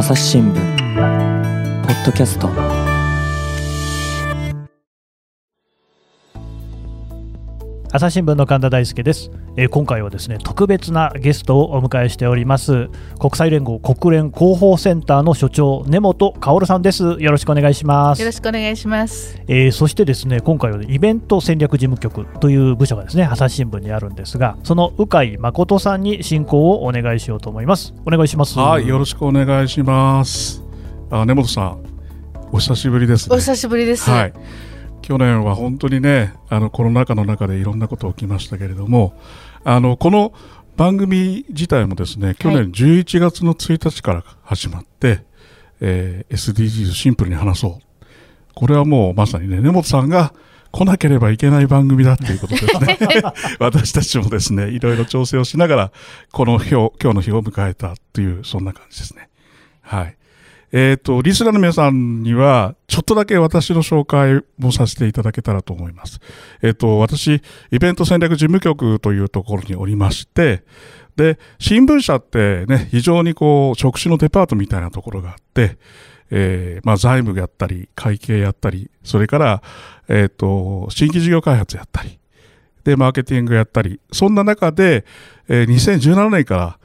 [0.00, 0.54] 朝日新聞
[1.82, 2.89] ポッドキャスト。
[7.92, 12.88] 朝日新聞の神田大輔です、えー今回はですね特別なゲストをお迎えしております
[13.18, 19.42] 国際連合国連広報センターの所長根本薫さんですよろしくお願いしますよろしくお願いします。
[19.48, 30.62] えーそしてですね今回はイベント戦略事務局という部署がですね朝日新聞にあるんですがその鵜飼誠さんに進行をお願いしようと思いますお願いしますはい、よろしくお願いします。
[31.10, 31.82] あ、根本さん、
[32.52, 33.34] お久しぶりです、ね。
[33.34, 34.08] お久しぶりです。
[34.08, 34.32] はい。
[35.02, 39.18] 去年は本当にね、あのコロナ禍の中でいろんなこと起きましたけれども、
[39.64, 40.32] あのこの
[40.76, 45.24] 番組自体もですね、去年11月の1日から始まって、
[45.80, 48.06] えー SDGs シンプルに話そう。
[48.54, 50.32] これはもうまさにね、根本さんが
[50.72, 52.98] 来なければいけない番組だっていうことですね。
[53.58, 55.92] 私たちもですね、いろいろ調整をしながら、
[56.30, 59.28] この日を、今日の日を迎えたという、そんな感じですね。
[59.82, 60.16] はい。
[60.72, 66.20] えっ、と、リスナーの皆さんには、ちょっとだけ私の紹介もさせていただけたらと思います。
[66.62, 70.62] えっ、と、私、イベント戦略事務局というところにおりまして、
[71.16, 75.76] で、新聞社ってね、非常にこう、職種のデパートみたいなところがあって、
[76.30, 79.62] えーまあ、財務やったり、会計やったり、それから、
[80.08, 82.20] えっ、と、新規事業開発やったり、
[82.84, 85.04] で、マーケティングやったり、そんな中で、
[85.48, 86.79] えー2017年から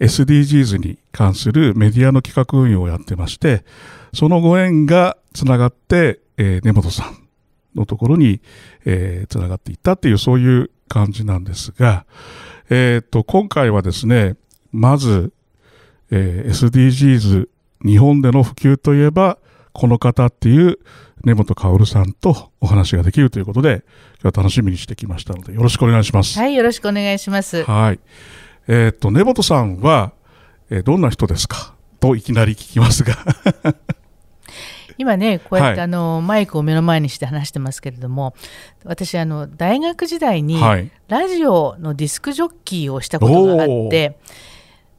[0.00, 3.64] SDGs に関するメディアの企画運用をやってまして、
[4.12, 7.28] そのご縁がつながって、えー根本さん
[7.74, 8.40] のところに、
[8.84, 12.06] えーつながっていったっていう、そういう感じなんですが、
[12.70, 14.36] えっ、と、今回はですね、
[14.72, 15.32] まず、
[16.10, 17.48] えー SDGs
[17.84, 19.38] 日本での普及といえば、
[19.72, 20.78] この方っていう
[21.24, 23.84] 根本薫さんとお話ができるということで、
[24.22, 26.38] 今日は楽しみにしてきましたので、よろしくお願いします。
[26.38, 27.62] はい、よろしくお願いします。
[27.64, 28.00] はい。
[28.68, 30.12] えーっと、根本さんは、
[30.70, 31.74] えーどんな人ですか？
[32.00, 33.16] といきなり聞きますが。
[34.98, 38.34] 今ね、こうやって、はいあのマイクを目の前にして話してますけれども、
[38.84, 40.90] 私あの大学時代にはい。
[41.08, 44.16] ラジオのディスクジョッキーをしたことがあって。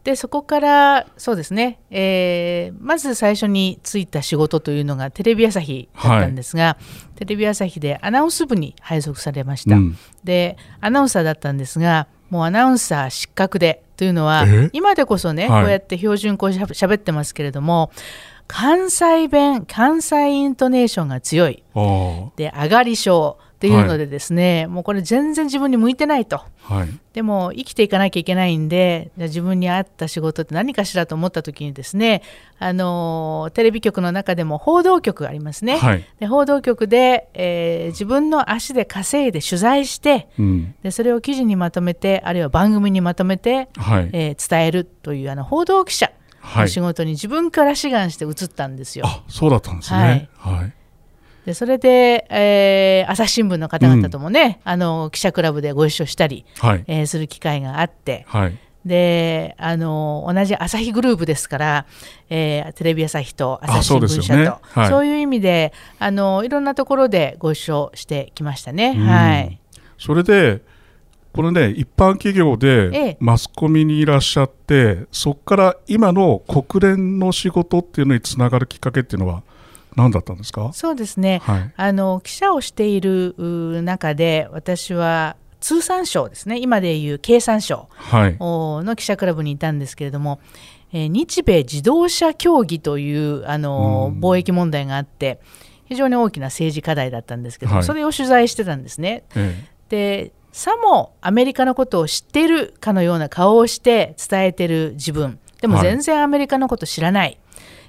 [0.04, 6.78] でそこからそうですね、えーまず最初に就いた仕事というのがテレビ朝日だったんですが、
[7.16, 14.70] テレビ朝日でアナウンス部に配属されました、うんでアナウンサーだったんですがもうアナウンサー失格でというのはえ？
[14.74, 15.62] 今でこそね、はい。
[15.64, 17.92] こうやって標準語しゃべ喋ってますけれども
[18.48, 21.64] 関西弁関西イントネーションが強い。
[22.36, 26.90] で上がり症っていうのでですね、もうこれ全然自分に向いてないとはい。
[27.12, 32.22] でも生きていかなきゃいけないんでじゃあ自分に合った仕事って何かしらと思った時にですね
[32.58, 36.06] あのーテレビ局の中でも報道局がありますね、はい。
[36.22, 40.76] で報道局で、えー自分の足で稼いで取材してうん。
[40.82, 44.10] でそれを記事にまとめてあるいは番組にまとめて、はい。
[44.14, 46.10] えー伝えるというあの報道記者
[46.40, 46.80] はいの仕。
[46.80, 49.06] 事に自分から志願して移ったんですよ。
[49.06, 50.30] あ、そうだったんですね。
[50.38, 50.74] はい。
[51.50, 56.84] でそれで、えー朝日新聞の方々ともね、あの記者クラブでご一緒したり、はい。
[56.86, 58.58] えーする機会があってはい。
[58.86, 61.86] であの同じ朝日グループですから、
[62.30, 68.94] えーテレビ朝日と朝日新聞社とよねはいそういう意味であのいろんなところでご一緒してきましたね。
[68.96, 69.60] うんはい、
[69.98, 70.62] それで、
[71.34, 79.42] これね、一般企業えでえマスコミにいらっしゃって、そこから今の国連の仕事っていうのにつながるきっかけっていうのは
[79.96, 80.72] 何だったんですか？
[80.74, 81.42] そうですね。
[81.44, 81.72] はい。
[81.76, 86.58] あの記者をしているう中で私は通産省ですね。
[86.60, 90.40] 今でいう経産省の記者クラブにいたんですけれども、
[90.94, 94.20] えー日米自動車協議というあのうん。
[94.22, 95.40] 貿易問題があって
[95.86, 97.86] 非常に大きな政治課題だったんですけども、はい。
[97.86, 99.24] それを取材してたんですね。
[99.36, 105.40] えでさもアメリカのことを知っているかのような顔をして伝えてる自分。
[105.62, 105.84] でもはい。
[105.88, 107.38] 全然アメリカのこと知らない、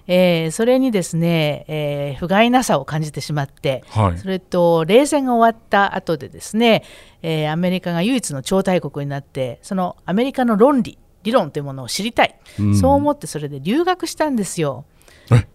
[0.06, 4.18] えーそれにですね、えー不甲斐なさを感じてしまってえはい。
[4.18, 4.28] そ。
[4.28, 6.82] れと冷戦が終わった後でですね、
[7.22, 12.76] えーアメリカが唯一の超大国になってそのアメリカの論理理論というものを知りたい、うん。
[12.76, 14.84] そう思ってそれで留学したんですよ。
[14.88, 14.89] え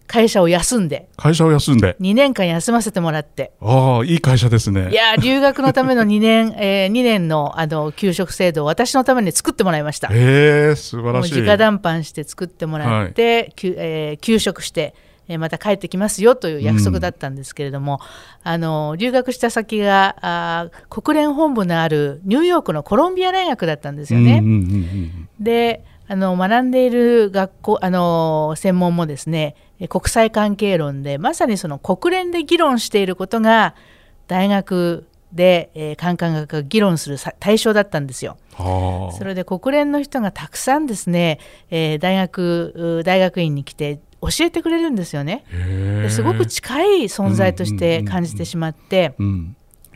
[0.06, 1.96] 会社を休んで会社を休んで。
[2.00, 4.90] 2年間休ませてもらってああ、いい会社ですね。
[4.90, 10.08] いやー留学のための2年、 えー、2年のあの給食制度を私のために作ってもらいました。
[10.08, 11.42] へえ、素晴らしい。
[11.42, 14.94] 直談判して作ってもらって、きゅえー休職して、
[15.28, 18.00] えーまた帰ってきますよという約束だったんですけれども、
[18.44, 24.38] あの留学した先があー国連本部のあるニューヨークのコロンビア大学だったんですよね。
[24.38, 33.74] うんうんうんうんであの学んでいる学校あの専門もですねえ国際関係論でまさにその国連で議論していることが
[34.26, 38.38] 大学で、えー、カンカン学が議論するさ対象だったんですよ。
[38.54, 39.16] はあ。
[39.16, 41.38] それで国連の人がたくさんですね、
[41.70, 45.44] えー大学う大学院に来て教教えてくれるんですよね。
[45.50, 49.14] ですごく近い存在として感じてしまって、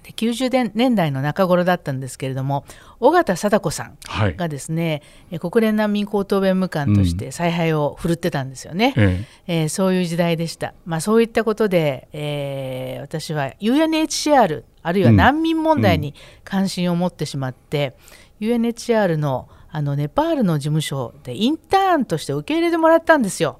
[0.02, 2.64] で90年代の中頃だったんですけれども
[3.00, 3.99] 尾形貞子さん
[4.37, 16.14] がですね、はい、国連難民高等弁務官として采配を振るってたんですよね、うん、えー、そういう時代でした、まあ、そういったことで、えー、私は UNHCR あるいは難民問題に
[16.44, 17.94] 関心を持ってしまって、
[18.41, 23.56] うん、UNHCR のあのネパールの事務所でインターンとして受け入れてもらったんですよ。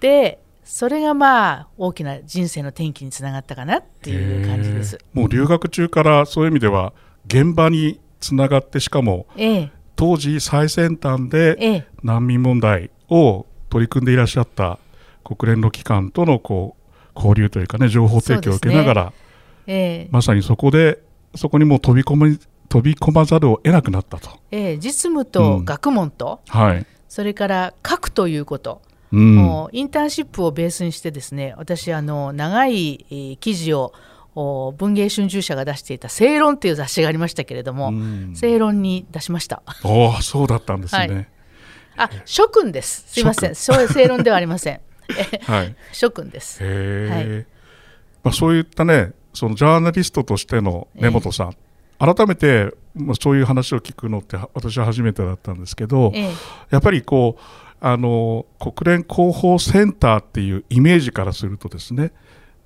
[0.00, 4.98] でそれがまあ大きな人生の転機につながったかなっていう感じです。
[5.14, 6.92] もう留学中からそういう意味では
[7.26, 14.78] 現場につながってしかも、ええ、当時最先端で難民問題を取り組んでいらっしゃった
[15.24, 19.12] 国連の機関とのこう交流というかね情報提供を受けながら、ね。
[19.68, 19.74] え
[20.06, 21.02] え、まさにそこで
[21.34, 22.38] そこにもう飛び込み
[22.68, 28.82] 飛び込まざるを得なくなったと、ええ、実務と学問と、うん、はい、それから書くということ、
[29.12, 33.92] うん、もうインターンシップをベースにしてですね私あの長い、えー、記事を
[34.34, 39.62] 文藝春秋社が出していた「正論」っていう雑誌がありましたけれども、うん、正論に出しました。
[39.82, 40.98] おおそうだったんですね。
[41.00, 41.26] はい、
[41.96, 43.04] あ諸君です。
[43.08, 43.54] すいません。
[43.54, 44.80] そういう正論ではありません。
[45.46, 46.62] はい、諸君です。
[46.62, 47.46] はい、
[48.22, 51.56] まあそういったね、そのジャーナリストとしての根本さん、
[51.98, 56.30] 改めて、まあ、そういう話を聞くのって私は初めてだったんですけど、ええ、
[56.70, 57.42] やっぱりこう
[57.80, 62.12] あの国連広報センターっていうイメージからするとですね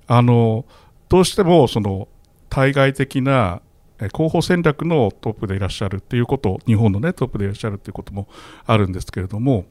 [0.07, 0.65] あの
[1.09, 2.07] どうしてもその
[2.49, 3.61] 対外的な
[3.97, 8.27] 広報戦略のトップでいらっしゃるっていうこと日本のねトップでいらっしゃるっていうことも
[8.65, 9.65] あるんですけれども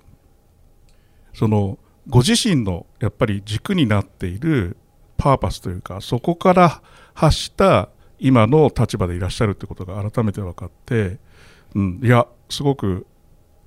[1.34, 1.78] その
[2.08, 4.76] ご自身のやっぱり軸になっている
[5.16, 6.82] パーパスというかそこから
[7.14, 7.88] 発した
[8.18, 11.18] 今の立場でいらっしゃるということが改めて分かって、
[11.74, 13.06] うん、いやすごく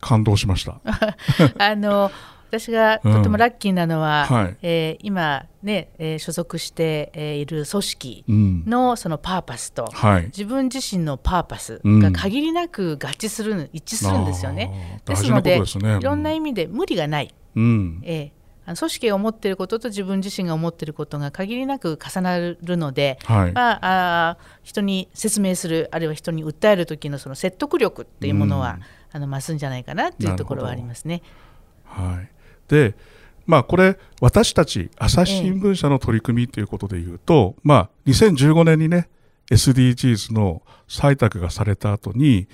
[0.05, 0.79] 感動しました。
[1.57, 2.11] あの
[2.51, 8.23] 私がとてもラッキーなのは、うんはい、えー、今ね、えー、所属して、えー、いる組織
[8.67, 15.01] のそのパーパスと、うん、自分自身のパーパスが限りなく合致する、一致するんですよね。
[15.05, 17.33] ですので、ね、いろんな意味で無理がない。
[17.55, 18.34] うん、えー
[18.65, 23.79] 組織が思っていることと自分自身が思っていることが限りなく重なるので、はい、まあ、
[24.31, 28.79] あ人に説明するあるいは人に訴える時のその説得力っていうものは、
[29.13, 31.21] うん、あの増すんじゃないかなっていうところはありますね。
[31.85, 32.29] はい、
[32.67, 32.95] で
[33.45, 39.07] まあ、これ、私たち朝日新聞社の取り組みということでいうと、ええ、まあ、2015年にね、
[39.51, 42.47] SDGs の採択がされた後に、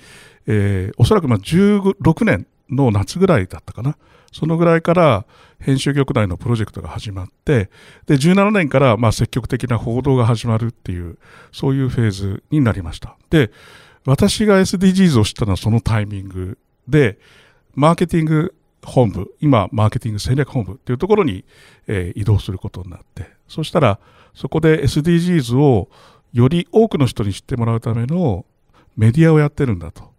[0.46, 3.96] えー、おそらくまあ16年の夏ぐらいだったかな。
[4.32, 5.26] そのぐらいから
[5.62, 7.70] 編集局内のプロジェクトが始まって、
[8.06, 11.18] で、17年からまあ積極的な報道が始まるっていう、
[11.52, 13.16] そういうフェーズになりました。
[13.30, 13.50] で、
[14.04, 17.18] 私が SDGs を知ったのはそのタイミングで、
[17.74, 18.54] マーケティング
[18.84, 21.44] 本部、今、マーケティング戦略本部っていうところに、
[21.86, 24.00] えー、移動することになって、そしたら、
[24.34, 25.88] そこで SDGs を
[26.32, 28.44] より多くの人に知ってもらうための
[28.96, 30.10] メディアをやってるんだと。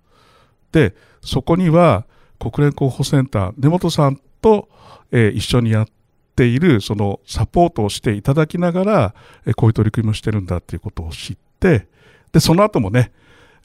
[0.71, 2.05] で、そこには、
[2.39, 4.69] 国連候補センター、根本さんと、
[5.11, 5.87] えー、一緒にやっ
[6.35, 11.87] ている、そのサポートをしていただきながら、えー、こういう取り組みをしてるんだっていうことを知って、
[12.33, 13.11] で、その後もね、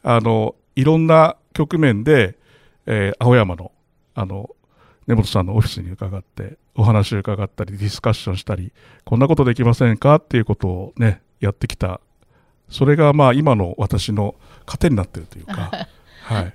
[0.02, 2.38] あの、いろんな局面で、
[2.86, 3.72] えー、青山の、
[4.14, 4.50] あの、
[5.06, 8.72] 根本さんのオフィスに伺って、お話を伺ったり、ディスカッションしたり、
[9.04, 12.00] こんなことできませんかっていうことをね、やってきた。
[12.68, 14.34] それがまあ今の私の
[14.66, 15.88] 糧になっているというか、
[16.22, 16.54] はい。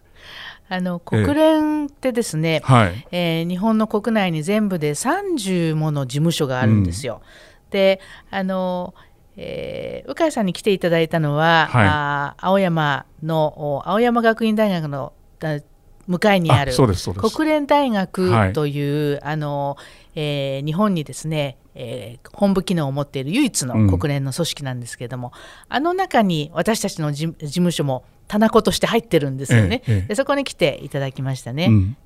[0.74, 7.22] あの国連ってですね、えーはい、えー、日本の国内に全部で30もの事務所があるんですよ。
[7.65, 8.00] うん、で
[8.32, 8.96] あの
[9.36, 15.13] えー、鵜飼さんに来ていただいたのは、はい、あ青山の青山学院大学の
[16.08, 19.77] 向かいにある国連大学という、はい、あの
[20.15, 31.67] えー、日本にですね、えー、本部機能を持っている唯一の国連の組織なんですけれども、うん、あの中に私たちの事務所も棚子として入ってるんですよね、ええ、でそこに来ていただきましたね。
[31.67, 31.97] うん、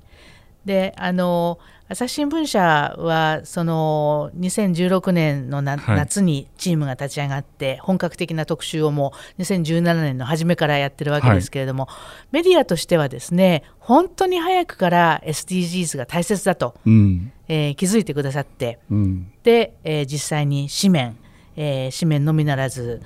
[0.66, 1.58] であの
[1.88, 11.94] 朝日新聞社はその2016年のな、はい、夏にチームが立ち上がって本格的な特集をもう2017年の初めからやってるわけですけれども、は
[12.24, 21.16] い、メディアとしてはですね本当に早くから SDGs が大切だと、うん、えー、気づいてくださって、うん、で、えー、実際に紙面、
[21.56, 23.00] えー、紙面のみならず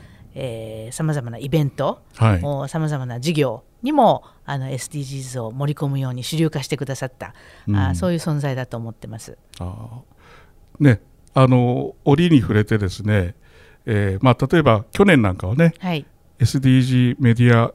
[0.93, 2.39] さまざまなイベントさ
[2.79, 7.35] まざまな事業にもあの SDGs を盛り込むように主流化してくださった、
[7.67, 9.37] うん、あそういう存在だと思ってます。
[9.59, 10.01] あ
[10.81, 11.01] ね、
[11.35, 13.35] あの折に触れてですね、
[13.85, 16.07] えーまあ、例えば去年なんかはね、はい、
[16.39, 17.73] SDG メディア、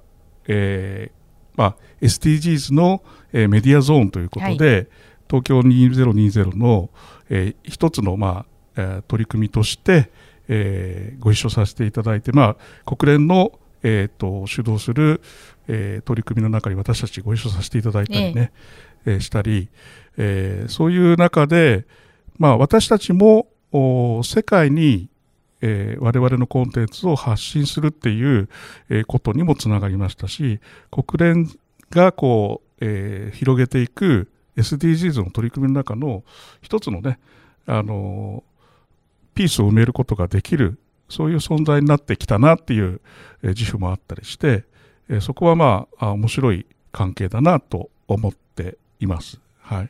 [0.47, 1.17] えー
[1.57, 4.87] まあ、SDGs の、えー、メディアゾーンということで、はい。
[5.29, 6.89] 東京2020の、
[7.29, 8.45] えー、一つの、まあ
[8.77, 10.09] えー、取り組みとして、
[10.47, 15.21] えー、ご一緒させていただいて、まあ、国連の、えーと、主導する、
[15.67, 18.51] えー、取り組みの中に私たちご一緒させていただいたりね、
[19.05, 19.15] ええ。
[19.17, 19.69] ー、したり、
[20.17, 21.85] えー、そういう中で、
[22.37, 23.47] まあ、私たちも
[24.23, 25.09] 世界に、
[25.61, 28.49] えー、我々のコンテンツを発信するっていう、
[28.89, 30.59] えー、ことにもつながりましたし
[30.91, 31.51] 国連
[31.89, 36.23] がこう、えー、広げていく SDGs の取り組みの中の
[36.61, 37.19] 一つのね、
[37.67, 38.43] あの
[39.37, 40.79] ピースを埋めることができる
[41.09, 43.01] そういう存在になってきたなっていう、
[43.43, 44.63] えー、自負もあったりして、
[45.09, 49.39] えー、そこはまあ面白い関係だなと思っています。
[49.61, 49.89] はい、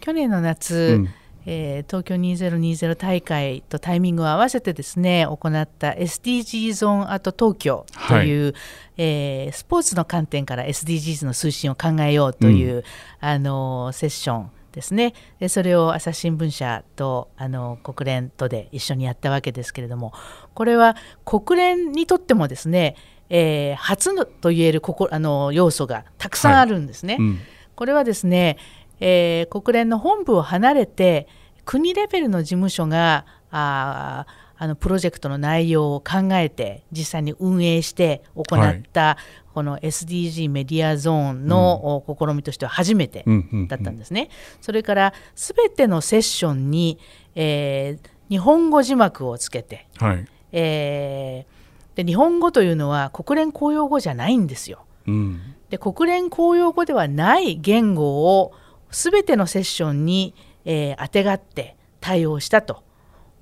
[0.00, 1.08] 去年の夏、うん。
[1.50, 8.54] えー、東京2020大会とタイミングを合わせてですね行った SDG ゾーンアート東京という、はい、
[8.98, 12.82] えー、スポーツの観点から SDGs の推進を考えようという、うん、
[13.20, 15.14] あのセッションですね。
[15.40, 20.12] でそれを朝日新聞社とあの国連とで一緒にやったわけですけれども
[20.54, 22.96] これは国連にとってもですね、
[23.30, 27.14] えー、初のと言えるここあの要素がたくさんあるんですね。
[27.14, 27.22] はい。
[27.24, 27.38] うん、
[27.74, 28.58] これはですね
[29.00, 31.28] えー、国連の本部を離れて
[31.64, 34.26] 国レベルの事務所があ
[34.60, 39.16] あのプロジェクトの内容を考えて実際に運営して行った、はい、
[39.54, 43.24] この SDG メディアゾーンの試みとしては初めて
[43.68, 44.30] だったんですね。
[44.60, 46.98] それから全てのセッションに、
[47.36, 54.84] えー、日本語字幕をつけて、はい、えー、で日本語というのは国連公用語じゃないんですよ。
[55.06, 58.52] うん、で国連公用語ではない言語を
[58.90, 60.34] 全てのセッションに、
[60.64, 62.82] えー、あてがって対応したと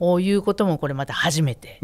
[0.00, 1.80] いうこともこれまた初めて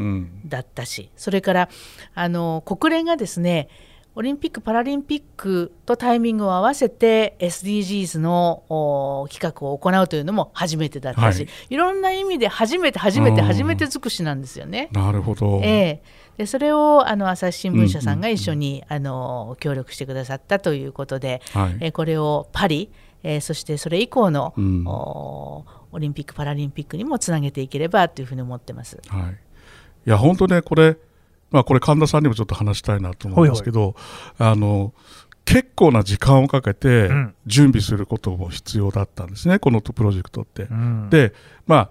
[0.46, 1.68] だったし、うん、それから
[2.14, 3.68] あの国連がですね
[4.14, 14.90] オリンピック・パラリンピックとタイミングを合わせて SDGs の企画を行うというのも初めてだったし、はい、いろんな意味で初めて初めて初めて尽くしなんですよね。
[14.92, 22.90] なるほど、えー、でそれをあの朝日新聞社さんが一緒に、あの協力してくださったということで、はい、えー、これをパリ
[23.24, 24.84] えー、そしてそれ以降の、うん、
[25.92, 29.00] オリンピック・パラリンピックにもつなげていければというふうに思ってます。
[29.08, 30.96] はい、いや本当ねこれ、
[31.50, 33.94] まあ、これ神田さんにもちょっと話したいなと思うんですけど、
[34.38, 34.92] あの
[35.44, 37.10] 結構な時間をかけて
[37.46, 40.64] 準備することも必要だったんですね、うん、このプロジェクトって。
[40.64, 41.32] うん、で
[41.66, 41.90] まあ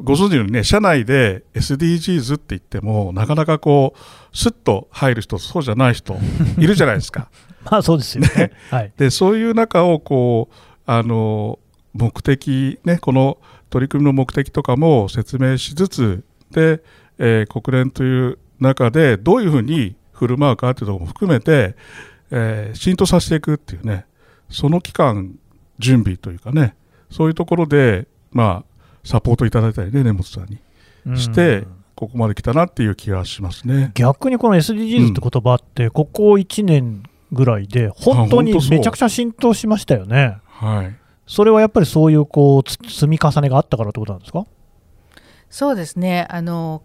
[0.00, 6.16] ご存知のようにね、社内で SDGs って言っても、なかなかこう、すっと入る人、そうじゃない人、
[6.56, 7.30] いるじゃないですか。
[7.68, 8.52] まあそうですよね。
[8.70, 10.54] はい、でそういう中をこう
[10.86, 11.58] あの
[11.98, 13.38] 目的ねこの
[13.70, 16.82] 取り組みの目的とかも説明しつつで、
[17.18, 21.76] えー、国連という中でどういうふうに振る舞うかというところも含めて、
[22.30, 24.06] えー、浸透させていくっていうね
[24.48, 25.38] その期間
[25.78, 26.74] 準備というかね
[27.10, 30.58] そういうところでまあサポートいただいたりね根本さんに
[31.16, 33.90] して、ここまで来たなっていう気がしますね。
[33.94, 37.02] 逆にこの SDGs って言葉って、ここ1年
[37.32, 40.38] ぐらいで、本当にめちゃくちゃ浸透しましたよね。
[40.46, 40.96] はい、
[41.28, 44.46] それはやっぱりそういうこう積み重ねがあったからってことなんですか？
[45.50, 46.82] そうですねあの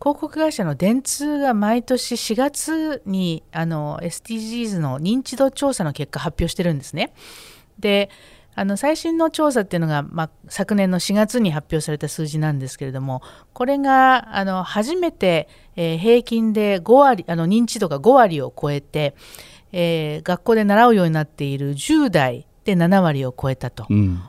[0.00, 7.12] 広告会社の電通が毎年4月にあの SDGs の認知度調査の結果発表してるんですね。
[7.78, 8.10] で
[8.54, 13.22] あの最新の調査っていうのが、まあ、昨年の4月に発表された数字なんですけれども
[13.54, 19.14] これがあの初めて、えー、平均で5割あの認知度が5割を超えて、
[19.72, 24.20] えー、学校で習うようになっている10代で7割を超えたと、うん、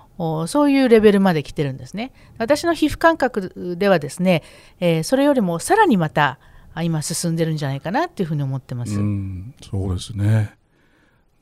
[0.47, 2.11] そういうレベルまで来てるんですね。
[2.38, 4.43] 私の皮膚感覚ではですね、
[4.79, 6.39] えー、それよりもさらにまた
[6.81, 9.00] 今進んでるんじゃないかなっていうふうに思ってます。
[9.00, 10.53] うん、そうですね。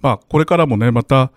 [0.02, 1.32] まあこれからもねまた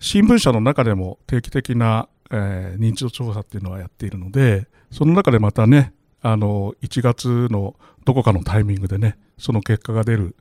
[0.00, 10.34] 新聞社の中でも定期的な、えー、認知度調査っていうのはやっているのでその中でまたねあの1月のどこかのタイミングでねその結果が出る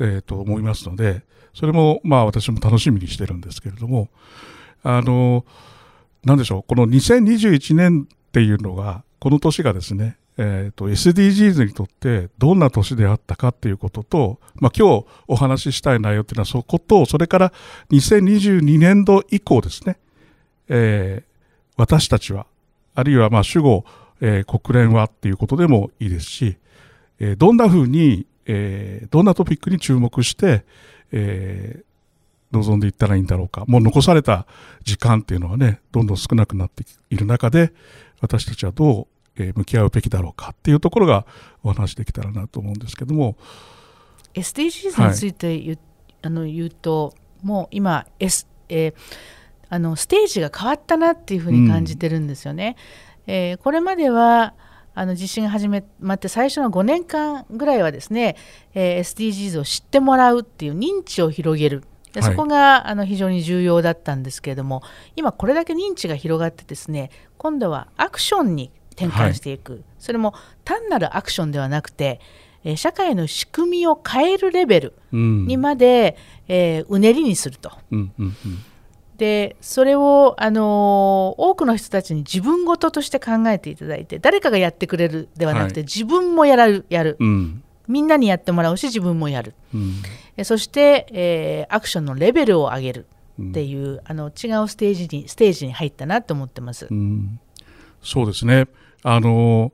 [0.00, 1.22] えー、と思いますので、
[1.54, 4.08] それもまあ私も楽しみにしてるんですけれども、
[4.82, 5.44] あの、
[6.24, 17.52] なんでしょう、この2021年っていうのが、この年がですね、えーと、SDGs にとってどんな年であったかっていうことと、まあ、今日お話ししたい内容っていうのはそこと、それから
[17.90, 19.98] 2022年度以降ですね、
[20.68, 22.46] えー、私たちは、
[22.94, 23.84] あるいはまあ主語、
[24.20, 26.56] えー、国連はっていうことでもいいですし、
[27.18, 30.64] えー、どんなふうにえー、どんなトピックに注目して、
[31.12, 33.64] えー、臨んでいったらいいんだろうか。
[33.66, 34.46] もう残された
[34.84, 37.72] 時間っていうのはね、どんどん少なくなっている中で、
[38.20, 39.06] 私たちはどう、
[39.36, 41.26] えー、向き合うべきだろうかっていうところが
[41.62, 43.36] お話できたらなと思うんですけども。
[44.34, 45.78] SDGs について言,、はい、
[46.22, 48.94] あの言うと、もう今、S えー
[49.72, 52.76] あのステージが変わったなっていうふうに感じてるんですよね。
[53.26, 54.52] うん、えー、これまでは
[54.94, 55.80] あの地震が始ま
[56.14, 58.36] って最初の5年間ぐらいはですね、
[58.74, 61.84] えー、SDGs を知ってもらうっていう認知を広げる。
[62.12, 64.82] でそこがあの非常に重要だったんですけれども、
[65.16, 70.34] 今これだけ認知が広がってですね今度はアクションに転換していく、はい、それも
[70.64, 72.20] 単なるアクションではなくて、
[72.64, 76.18] えー、社会の仕組みを変えるレベルにまで、
[76.48, 77.72] うん、えー、うねりにすると。
[77.90, 78.64] うんうんうん
[79.22, 93.06] でそれを、あの多くの人たちに自分事として考えていただいて誰かがやってくれるではなくて、はい、自分もやるやる、うん、みんなにやってもらうし自分もやる、うん、そして、えー、アクションのレベルを上げる
[93.40, 96.88] っていう、うん、あの違うステージにステージに入ったなと思ってます。
[98.02, 98.66] そうですね。
[99.04, 99.70] あの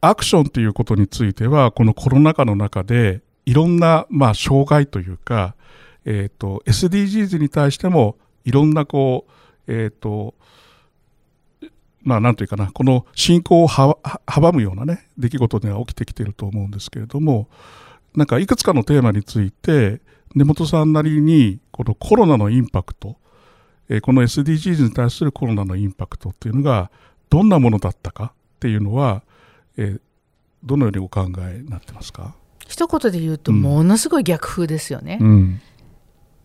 [0.00, 5.56] アクションということについてはこのコロナ禍の中でいろんな、まあ、障害というか、
[6.04, 9.26] えーと SDGs に対してもいろんなこ
[9.66, 10.34] う、えっ、ー、と、
[12.02, 17.48] まあなんというかな、この進行を阻むようなね、出来事では起きてきていると思うんですけれども、
[18.14, 20.00] なんかいくつかのテーマについて、
[20.34, 23.16] 根本さんなりに、このコロナのインパクト、
[23.88, 26.90] えー、この SDGs に対するコロナのインパクトっていうのが、
[27.28, 29.22] どんなものだったかっていうのは、
[29.76, 30.00] えー、
[30.64, 32.34] どのようにお考えになってますか？
[32.68, 35.18] 一言で言うと、ものすごい逆風ですよね。
[35.20, 35.60] うん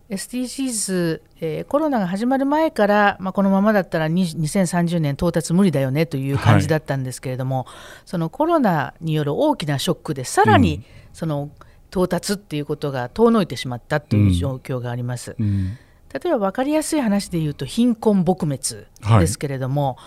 [0.09, 7.65] SDGs、えー、コロナが始まる前から、まあ、このままだったら2030年到達無理だよねという感じだったんですけれども、はい、
[8.05, 10.83] そのコロナによる大きなショックでさらに
[11.13, 11.49] その
[11.89, 15.35] 到達っていうことが遠のいてしまったという状況があります。
[15.39, 15.45] うん。
[15.45, 15.77] うん、
[16.13, 18.85] 例えば分かりやすい話で言うと貧困撲滅
[19.19, 19.97] ですけれども、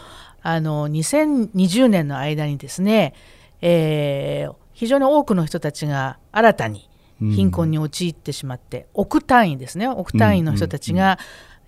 [0.40, 3.14] はい、あの2020年の間にですね、
[3.62, 6.88] えー、非常に多くの人たちが新たに
[7.20, 9.88] 貧困に陥ってしまって、億単位ですね。
[9.88, 11.18] 億単位の人たちが、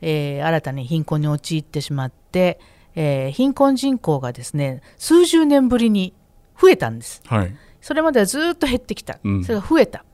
[0.03, 2.59] えー、新たに貧困に陥ってしまって、
[2.95, 6.15] えー、貧困人口がですね数十年ぶりに
[6.61, 10.05] 増えたんです、はい、それまではずっと減ってきた、それが増えた。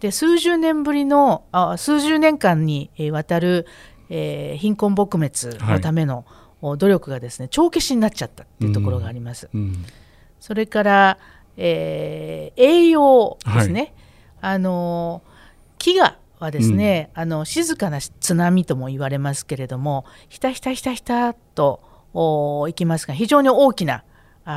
[0.00, 3.66] で数十年ぶりのあ数十年間にわたる、
[4.10, 6.26] えー、貧困撲滅のための
[6.60, 9.60] 努力がですね帳消しになっちゃったっていうところがあります、うん。
[9.60, 9.84] うん、
[10.40, 11.18] それから、
[11.56, 13.92] えー、栄養ですね、はい
[14.42, 15.22] あの
[15.78, 21.80] 飢餓はですね、うん、あの静かな津波とも言われますけれどもひたひたひたひたと
[22.68, 24.04] いきますが非常に大きな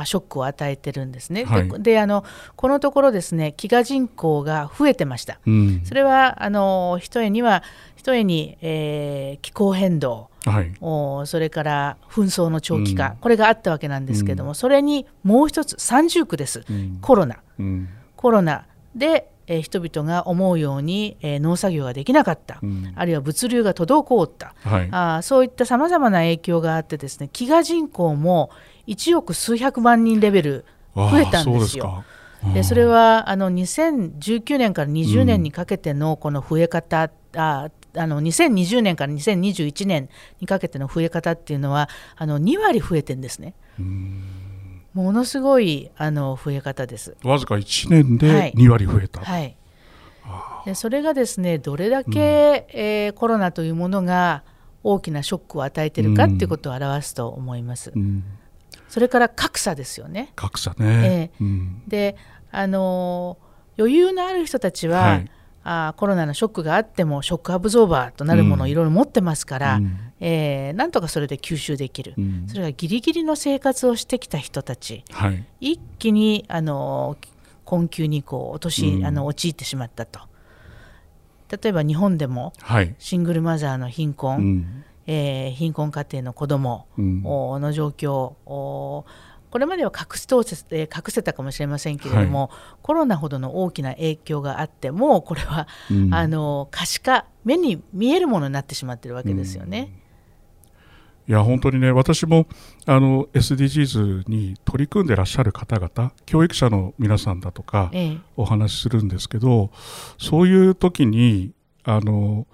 [0.04, 1.44] ショックを与えてるんですね。
[1.44, 2.24] はい、であの
[2.56, 5.38] このところですね飢餓人口が増えてました。
[5.46, 7.62] うん、それはあのひとえには
[7.94, 16.64] ひとえに、えー、気候変動、はい、おそれから紛争の長期化、うん、これがあったわけなんですけども、うん、それにもう一つ三重苦です、
[17.00, 17.36] コロナ、
[18.16, 28.50] コロナでえー、人々が思うように、えー、農作業ができなかった、うん、あるいは物流が滞った、はい、あそういったさまざまな影響があってですね飢餓人口も
[28.86, 32.04] 1億数百万人レベル増えたんですよ。
[32.54, 40.08] でそれはあの2019年から20年にかけてのこの増え方、うん、ああの2020年から2021年
[40.40, 43.54] にかけての増え方っていうのはあの2割増えてるんですね。
[43.80, 44.35] うん
[45.02, 47.16] ものすごいあの増え方です。
[47.22, 49.20] わずか1年で2割増えた。
[49.20, 49.56] はい、
[50.22, 54.42] はい、でそれがですねどれだけ、うん、えー、コロナというものが
[54.82, 57.92] 大きなショックを与えているかっていうことを表すと思います。
[57.94, 58.24] うん、
[58.88, 60.32] それから格差ですよね。
[60.34, 61.30] 格差ね。
[61.38, 62.16] えー、うん、で
[62.50, 63.36] あの
[63.78, 65.30] 余裕のある人たちは、はい。
[65.68, 77.18] あコロナのショックがあってもショックアブゾーバーとなるものをいろいろ持ってますから、うん、えー、なんとかそれで吸収できる、うん、それがギリギリの生活をしてきた人たち、はい、一気にあの
[77.64, 80.20] 困窮にこう落とし、うん、あの陥ってしまったと。
[81.62, 89.04] 例えば日本でも、はい、シングルマザーの貧困、うん、えー、貧困家庭の子どもの状況、こ
[89.58, 92.50] れまでは隠し通せ隠せたかもしれませんけれども、はい、
[92.82, 99.92] コロナほどの大きな影響があってもこれは、うん、あの可視化目に見えるものになってしまっているわけですよね。
[101.26, 102.46] うん、いや本当にね私も
[102.86, 107.90] あの SDGs に取り組んでらっしゃる方々教育者の皆さんだとか、
[108.36, 109.70] お話しするんですけど
[110.18, 111.52] そういう時に
[111.84, 112.46] あの、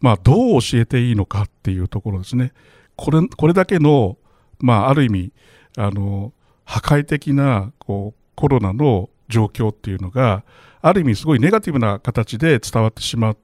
[0.00, 2.52] まあ、どう教えていいのかっていうところですね。
[2.96, 4.18] これこれだけの、
[4.58, 5.32] まあ、ある意味
[5.76, 6.32] あの
[6.64, 10.44] 破壊的なこうコロナの状況っていうのが
[10.82, 13.36] ある意味すごいネガティブな形で伝わってしまう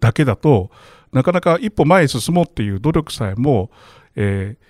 [0.00, 0.70] だけだと
[1.12, 3.70] なかなか一歩前へ進もうっていう努力さえも、
[4.16, 4.64] えー、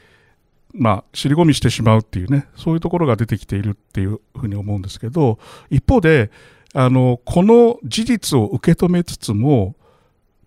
[0.73, 5.39] まあ、尻込みしてしまうっていうねそういうところが出てきているっていうふうに思うんですけど
[5.71, 6.31] 一方で
[6.75, 9.75] あのこの事実を受け止めつつも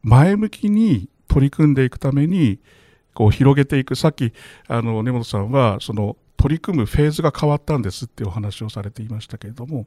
[0.02, 2.60] 前向きに取り組んでいくために
[3.14, 3.96] こう広げていく。
[3.96, 4.34] さっき
[4.68, 9.86] あの根本さんはその取り組むフェーズが変わったんですっていうお話をされていましたけれども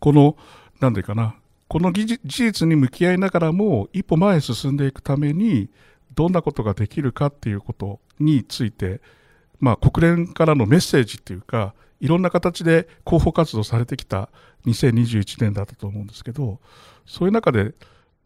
[0.00, 0.36] この
[0.80, 1.36] 何て言うかな
[1.68, 5.68] この事実に向き合いながらも一歩前へ進んでいくために
[6.14, 9.00] どんなことができるかっていうことについて、
[9.60, 14.28] まあ、国連からのメッセージっていうかいろんな形で広報活動されてきた
[14.66, 16.60] 2021年だったと思うんですけど
[17.06, 17.74] そういう中で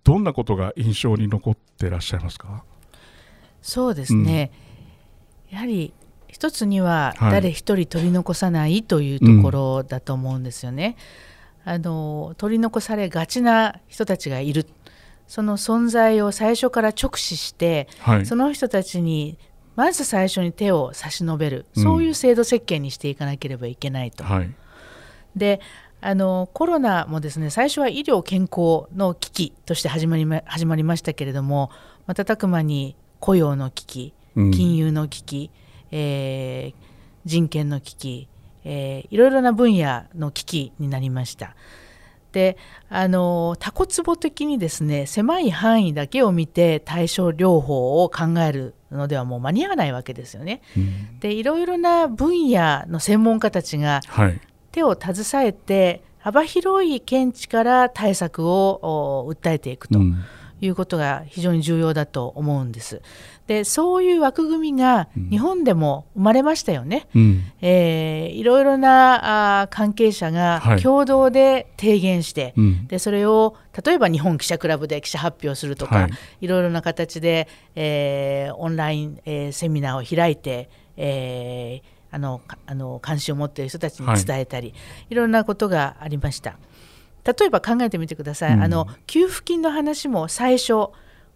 [0.04, 2.64] どんなことが印象に残ってらっしゃいますか？
[3.62, 4.50] そうですね、
[5.50, 5.94] うん、やはり
[6.28, 10.96] 一つには誰一人取り残さないというところだと思うんですよね。
[11.64, 14.66] うん、あの取り残されがちな人たちがいる。
[15.28, 19.38] その存在を最初から直視して、はい、その人たちに
[19.76, 24.24] まず最初に手を差し伸べる、そういう制度設計にしていかなければいけないと。
[24.24, 24.50] はい、
[25.36, 25.60] で
[26.00, 31.70] あのコロナもですね最初は医療健康の危機として始まりま始まりましたけれども
[32.06, 35.50] 瞬く間に雇用の危機金融の危機、
[35.90, 36.74] えー、
[37.24, 38.28] 人権の危機、
[38.64, 41.54] えー、いろいろな分野の危機になりました。
[42.32, 42.56] で
[42.88, 50.62] あのタコツボ的にですね狭い範囲だけを見て対症療法を考えるのではもう間に合わないわけですよね。
[50.76, 54.00] うん、でいろいろな分野の専門家たちが
[54.72, 59.98] 手を携えて幅広い見地から対策を訴えていくと。
[59.98, 60.24] うん
[60.62, 63.02] いうことが非常に重要だと思うんです。
[63.48, 67.08] でそういう枠組みが日本でも生まれましたよね。
[67.14, 84.76] うん、えー、いろいろなあ関係者が共同で提言して、はい、でそれを例えば日本記者クラブで記者発表するとか、はい、いろいろな形で、えー、オンライン、えー、セミナーを開いて、えー、あのあの関心を持っている人たちに伝えたり、はい、
[85.10, 86.58] いろんなことがありました。
[87.24, 90.88] 例えば考えてみてください、うん、あの給付金の話も最初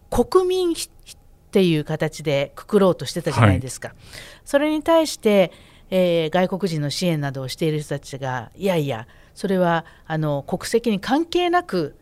[0.09, 0.75] 国民っ
[1.51, 3.97] ていう形でくくろうとしてたじゃないですか、はい、
[4.45, 5.51] それに対して、
[5.89, 11.95] えー、外国人の支援などをしている人たちがいやいやそれはあの国籍に関係なく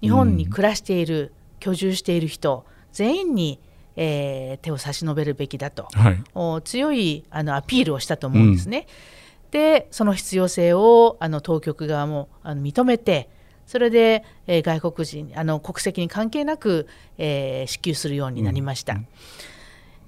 [0.00, 3.60] 日本に暮らしている、うん、居住している人全員に、
[3.96, 8.86] えー、手を差し伸べるべきだと、はい、強いあのアピールをしたと思うんですね。
[9.14, 9.19] うん
[9.50, 13.28] でその必要性をあの当局側もあの認めて
[13.66, 18.94] それで、えー、外国人あの国籍に関係なく、えー、支給するようになりました。
[18.94, 19.06] うん、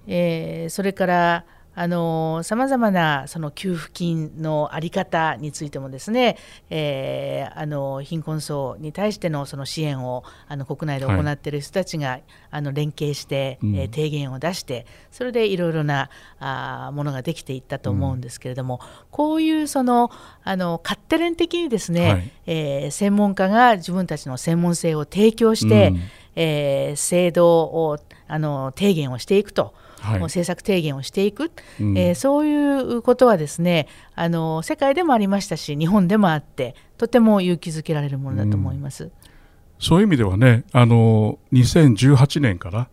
[0.09, 6.37] えー、それからさまざまなその給付金の在り方についてもですね、
[6.69, 20.11] えー、あの貧困層に対してのその支援をあの国内で行っている人たちが、はい、あの連携して、うん、えー、提言を出してそれでいろいろなあものができていったと思うんですけれども、うん、こういうその
[20.45, 26.01] あの勝手連的にですね、はい、えー、専門家が自分たちの専門性を提供して、うん、
[26.37, 29.75] えー、制度をあの提言をしていくと。
[30.03, 32.55] はい、政策提言をしていく、うん、えー、そうい
[32.97, 39.13] うことはですねあの世界でもありましたし日本でもあってとても勇気づけられるものだと思います、うん、
[39.79, 42.89] そういう意味ではねあの2018年から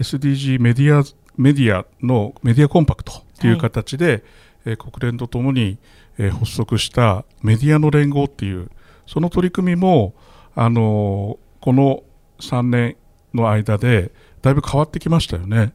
[0.00, 1.04] SDG メディア
[1.36, 4.22] メディアのメディアコンパクトという形で、はい、
[4.66, 5.78] えー、国連とともに、
[6.18, 8.70] えー、発足したメディアの連合っていう
[9.06, 10.14] その取り組みも
[10.54, 12.02] あのこの
[12.40, 12.96] 3年
[13.34, 15.72] の間でだいぶ変わってきましたよね。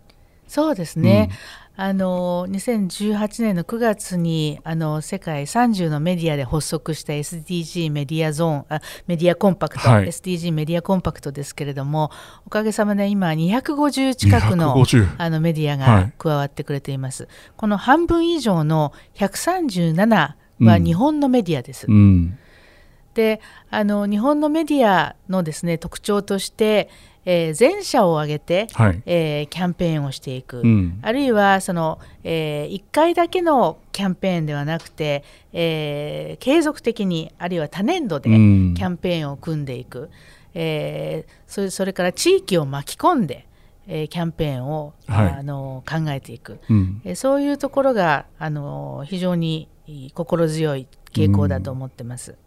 [0.47, 1.29] そうですね、
[1.77, 12.11] うん、あの2018年の9月にあの世界30のメディアで発足した SDG メディアゾーンあメディアコンパクト、はい、SDG メディアコンパクトですけれども
[12.45, 14.75] おかげさまで今250近くの
[15.17, 22.39] あのメディアが加わってくれています、はい、この半分以上の137は日本のメディアです、うんうん
[23.15, 26.89] であの日本のメディアのですね特徴として
[27.25, 40.09] えー、全社を挙げて、はい、えー、キャンペーンをしていく、うん、あるいはその、えー、1回だけのキャンペーンではなくて、えー、継続的にあるいは多年度でキャンペーンを組んでいく、うん、
[40.53, 43.47] えー、それそれから地域を巻き込んで、
[43.87, 49.67] えー、キャンペーンを、はい、あの考えていく、うん、えー、そういうところがあの非常に
[50.13, 52.31] 心強い傾向だと思ってます。
[52.31, 52.37] うん、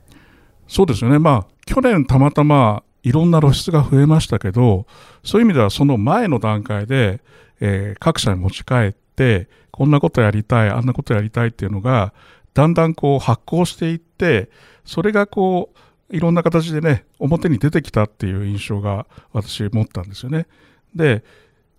[0.68, 4.86] そうですよね、まあ、去年たまたまいろんな露出が増えましたけど、
[5.24, 7.20] そういう意味ではその前の段階で、
[7.60, 12.12] えー、各社に持ち帰って、こんなことやりたい、あんなことやりたいっていうのが、
[12.54, 14.50] だんだんこう発行していって、
[14.84, 15.70] それがこ
[16.10, 20.46] う、いろんな形でね、表に出てきたっていう印象が私持ったんですよね。
[20.94, 21.22] で、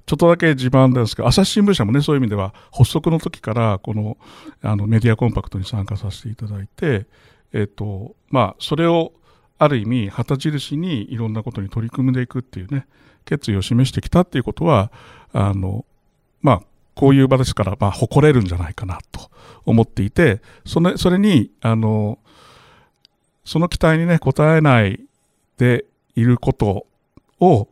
[0.06, 4.18] ちょっとだけ地盤ですけど、朝日新聞社もね、そういう意味では発足の時から、この
[4.62, 7.06] あのメディアコンパクトに参加させていただいて、
[7.54, 9.14] えっ、と、まあ、それを
[9.58, 12.88] ある意味旗印にいろんなことに取り組んでいくっていうね
[13.26, 14.92] 決意を示してきたっていうことは
[15.34, 15.86] あの
[16.42, 16.62] まあ、
[16.96, 19.30] こういう場ですから、まあ、誇れるんじゃないかなと
[19.66, 22.20] 思っていて、それそれに、あの、
[23.44, 25.02] その期待にね、応えない
[25.58, 25.86] で
[26.16, 26.88] いること
[27.40, 27.68] を、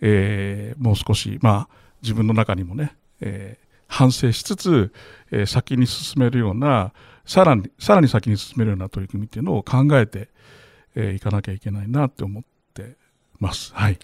[0.00, 4.92] えー、もう少し、まあ、自分の中にもね、えー、反省しつつ、
[5.30, 6.92] えー、先に進めるような、
[7.26, 10.28] さらに、さらに先に進めるような取り組みっていうのを考えて、
[10.94, 12.42] えー、いかなきゃいけないなって思っ
[12.74, 12.96] て
[13.38, 13.72] ます。
[13.74, 13.98] はい。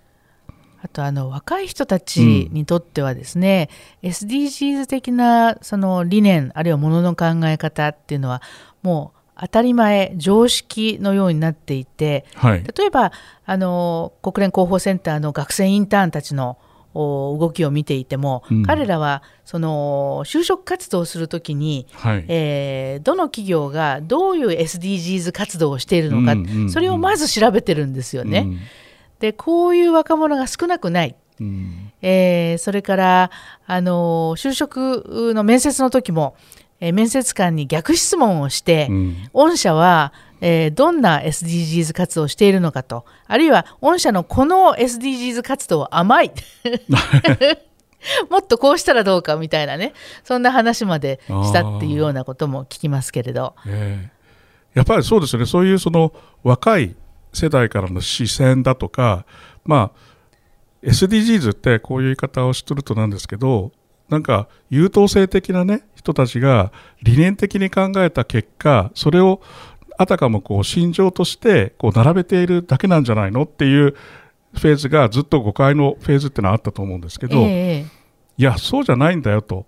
[0.83, 3.68] あとあの若い人たちにとってはですね、
[4.02, 8.40] うん、SDGs 的なその理念あるいはものの考え方っていうのは
[8.83, 13.12] もう当たり前常識のようになっていて、はい、例えば
[13.44, 16.59] あの国連広報センターの学生インターンたちの
[16.94, 28.40] 動きを見ていても、うん、彼らはその就職活動をするときに、はい、えー、どの企業がどういう SDGs 活動をしているのか、うんうんうん、それをまず調べてるんですよね。
[28.40, 28.59] うん、
[29.20, 31.16] でこういう若者が少なくない。
[31.40, 33.31] うん、えー、それから
[33.66, 36.37] あの就職の面接の時も
[36.81, 46.33] え面接官に逆質問をして、うん、御社は、えー、どんな SDGs 活動をしているのかとあるいは御社のこの SDGs 活動は甘い。
[48.31, 49.92] もっとこうしたらどうかみたいなね。
[50.24, 55.46] そんな話までしたっていうようなことも聞きますけれど、えー、やっぱりそうですよね。
[55.46, 56.96] そういうその若い
[57.33, 59.26] 世代からの視線だとか
[59.64, 60.11] まあ
[60.83, 63.72] SDGs ってこういう言い方をするとなんですけど
[64.09, 66.72] なんか優等生的なね人たちが
[67.03, 69.40] 理念的に考えた結果それを
[70.01, 73.95] あたかもこう心情としてこう並べているだけなんじゃないのっていう
[74.55, 77.85] フェーズがずっと誤解のフェーズってのはあったと思うんですけど、えー、
[78.39, 79.67] いやそうじゃないんだよと。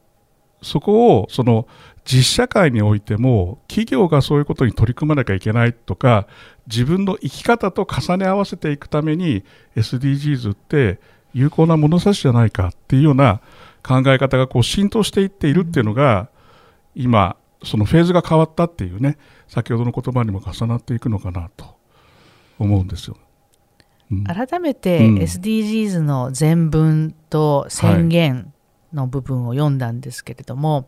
[0.63, 1.67] そこをその
[2.07, 6.27] 実社会においても企業がそういうことに取り組まなきゃいけないとか
[6.67, 9.45] 自分の生き方と重ね合わせていくために
[9.77, 10.99] SDGs って
[11.35, 13.43] 有効な物差しじゃないかっていうような
[13.83, 16.31] 考え方がこう浸透していっているっていうのが
[16.95, 21.77] 今そのフェーズが変わったっていうね先ほどの言葉にも重なっていくのかなと
[22.59, 23.17] 思うんですよ。
[24.11, 28.53] うん、改めて SDGs の全文と宣言
[28.93, 30.85] の部分を読んだんですけれども、はい、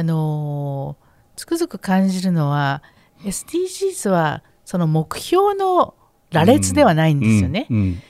[0.00, 0.96] あの
[1.36, 2.82] つくづく感じるのは
[3.24, 5.94] SDGs はその目標の
[6.30, 7.66] 羅列ではないんですよね。
[7.70, 8.02] うんうん。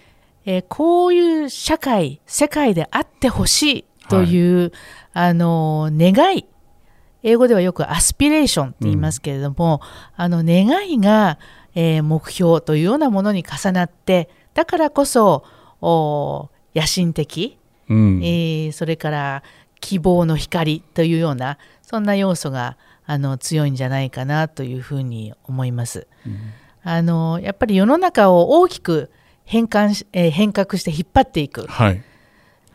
[0.46, 4.72] えー、こういう社会世界であってほしいという、はい、
[5.12, 6.46] あの願い
[7.26, 9.80] 英語ではよくアスピレーションって言いますけれども、
[10.16, 11.40] うん、あの願いが、
[11.74, 15.44] えー、目標というようなものに重なってだからこそ
[15.82, 17.58] 野心的、
[17.88, 19.42] うん、えー、それから
[19.80, 26.06] 希望の光というようなそんな要素があの強いんじゃないかなというふうに思います。
[26.24, 26.38] うん、
[26.82, 29.10] あのやっぱり世の中を大きく
[29.44, 32.02] 変換えー、変革して引っ張っていく、はい、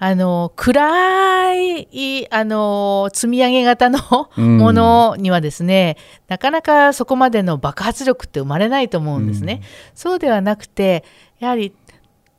[0.03, 3.99] あの暗いあの積み上げ型の
[4.35, 5.95] ものにはですね、
[6.27, 9.61] なかなかそこまでの爆発力って生まれないと思うんですね。
[9.93, 11.03] そうではなくて
[11.37, 11.71] やはり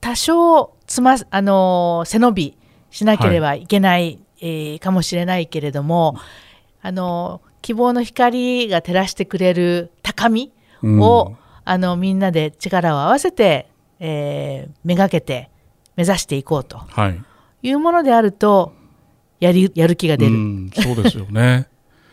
[0.00, 2.58] 多少つまあの背伸び
[2.90, 3.64] しなければい。
[3.64, 6.16] けない、はい、えー、かもしれないけれども
[6.82, 13.68] あの希望の光が照らしてくれる高みを、うん、あのみんなで力を合わせて
[14.04, 15.48] えー、めがけて
[15.94, 16.78] 目指していこうと。
[17.08, 17.22] い
[17.70, 18.72] うものであると
[19.38, 21.68] やりやる気が出る、そうですよね。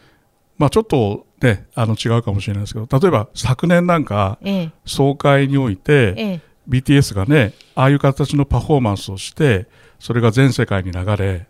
[0.58, 9.68] まあちょっとねあの違うかもしれないですけど例えば昨年なんか、ええ、総会において、ええ、BTS がねああいう形のパフォーマンスをして
[10.00, 11.48] それが全世界に流れ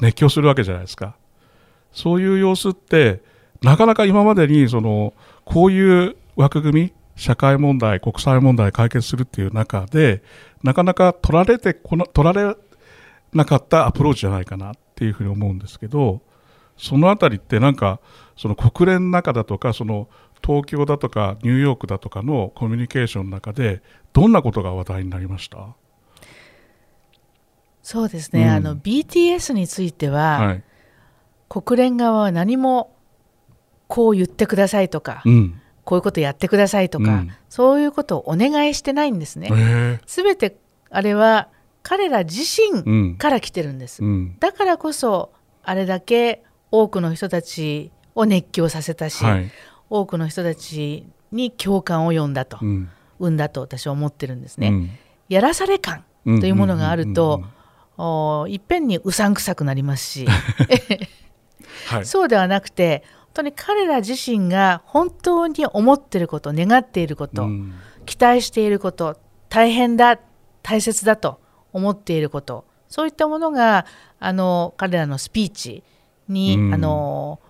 [0.00, 1.16] 熱狂するわけじゃないですか。
[1.92, 3.22] そういう様子って
[3.62, 10.22] なかなか今までにそのこういう枠組み社会問題、国際問題解決するっていう中で、
[10.62, 12.56] なかなか取られてこの、取られ
[13.34, 16.22] なかったアプローチじゃないかなっていうふうに思うんですけど、
[16.76, 18.00] そのあたりってなんか、
[18.36, 20.08] その国連の中だとか、その
[20.46, 25.74] 東京だとかニューヨークだとかのコミュニケーションの中で、どんなことが話題になりました？
[27.82, 30.62] そうですね、うん、あの BTS については、はい、
[31.48, 32.94] 国連側は何も
[33.88, 40.02] こう言ってくださいとか、うんこういうことやってくださいとか、うん、そういうことをお願いしてないんですね。
[40.04, 40.58] すべて
[40.90, 41.48] あれは
[41.82, 49.50] 彼ら自身から来てるんです、うん、だからこそあれだけ多くの人たちを熱狂させたし、はい、
[49.88, 54.68] 多くの人たちに共感を呼んだと、うん、生んだと私は思ってるんですね。
[54.68, 54.90] うん、
[55.30, 57.44] やらされ感というものがあると、
[58.46, 60.26] いっぺんにうさんくさくなりますし、
[61.88, 63.04] はい、 そうではなくて
[63.38, 67.74] 当に彼ら自身が本当に思っていること願っていること、うん、
[68.06, 70.18] 期待していること大変だ
[70.62, 71.40] 大切だと
[71.72, 73.86] 思っていることそういったものが
[74.18, 75.82] あの彼らのスピーチ
[76.28, 76.74] に、うん。
[76.74, 77.40] あの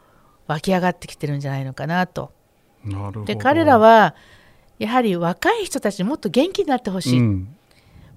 [0.46, 2.32] 湧き上がってきてるんじゃないのかなと。
[2.84, 3.24] なるほど。
[3.24, 4.14] で彼らは
[4.78, 7.56] やはり若い人たちにもっと元気になってほしい、うん。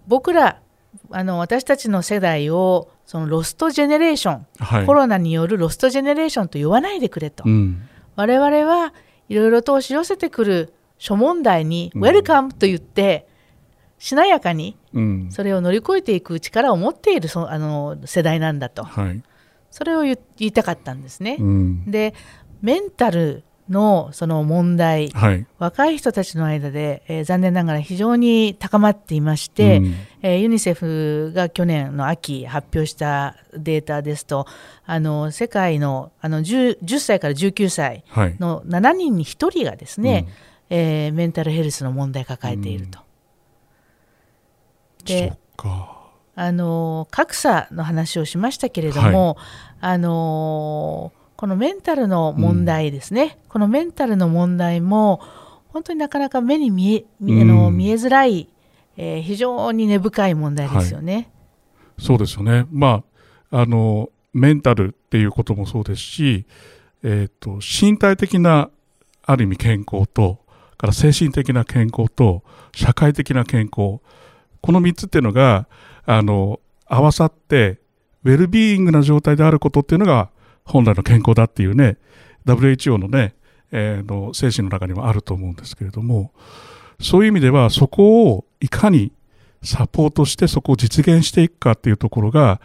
[0.08, 0.62] 僕ら
[1.10, 4.86] あの私たちの世代をそのロストジェネレーション、はい。
[4.86, 7.86] コロナによるロストジェネレーションと言わないでくれと、うん。
[8.16, 8.94] 我々は
[9.28, 12.06] いろいろと押し寄せてくる諸問題に、うん。
[12.06, 13.28] ウェルカムと言って
[14.00, 15.30] しなやかにうん。
[15.30, 18.86] それを乗り越えていく力を持っているそあの世代なんだと。
[18.86, 19.22] はい。
[19.72, 21.36] それを言言いたかったんですね。
[21.38, 21.92] うん。
[21.92, 22.14] で
[22.62, 25.10] メンタルのその問題。
[25.10, 25.46] はい。
[25.58, 29.96] 若い人たちの間で、えー残念ながら非常に高まっていまして、うん。
[30.22, 34.46] えーユニセフが去年の秋発表したデータですと
[34.86, 38.36] あの世界のあの 10, 10歳から19歳はい。
[38.40, 40.28] の7人に1人がですね、
[40.70, 43.00] えーメンタルヘルスの問題を抱えていると。
[45.00, 45.98] そでっか。
[46.34, 49.38] あの格差の話をしましたけれども、
[49.82, 55.20] あのこのメンタルの問題ですね、このメンタルの問題も
[55.70, 58.48] 本当になかなか目に見え見あのうん見えづらい、
[58.96, 61.32] えー非常に根深い問題ですよね。
[61.98, 62.68] そうですよね。
[62.70, 63.02] ま
[63.50, 66.46] あ、あの、メンタルっていうこともそうですし、
[67.02, 68.70] えっ、と、身体的な、
[69.24, 70.46] ある意味健康と、
[70.78, 74.00] から精神的な健康と、社会的な健康。
[74.62, 75.68] この3つっていうのが、
[76.06, 77.80] あの、合わさって、
[78.26, 80.30] ウェルビーイングな状態であることっていうのが、
[80.64, 81.98] 本来の健康だっていうね、
[82.46, 83.36] WHO のね、
[83.72, 86.32] えーの精神の中にもあると思うんですけれども、
[87.00, 89.12] そういう意味では、そこをいかに
[89.64, 92.62] サポートしてそこを実現していくかっていうところが、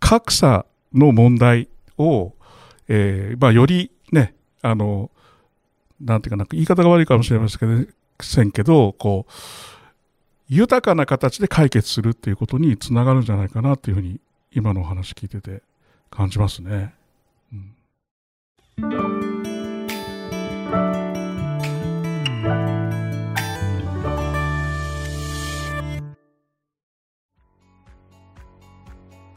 [0.00, 1.68] 格差の問題
[1.98, 2.32] を、
[2.88, 5.10] えーまあ、よりね、あの、
[6.00, 9.32] なんていうかな、言い方が悪いかもしれませんけど、こう、
[10.48, 14.20] 豊かな形で解決するっていうことにつながるんじゃないかなっていうふうに、
[14.52, 15.62] 今のお話聞いてて
[16.10, 16.94] 感じますね。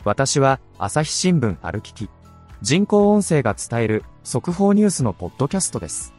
[0.04, 2.10] 私は朝日新聞歩きき。
[2.62, 6.14] 人工音声が伝える速報ニュースのポッドキャストです。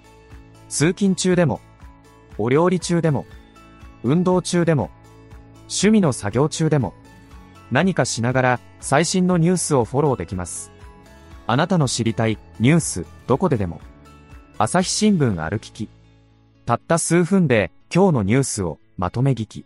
[0.69, 1.61] 通勤中でも、
[2.37, 3.25] お料理中でも、
[4.05, 4.91] 運動中でも、
[5.63, 6.93] 趣味の作業中でも、
[7.71, 10.71] 何かしながら最新のニュースをフォローできます。
[11.51, 13.81] あなたの知りたいニュースどこででも。
[14.59, 15.89] 朝日新聞歩きき。
[16.67, 19.65] たった数分で今日のニュースをまとめ聞き。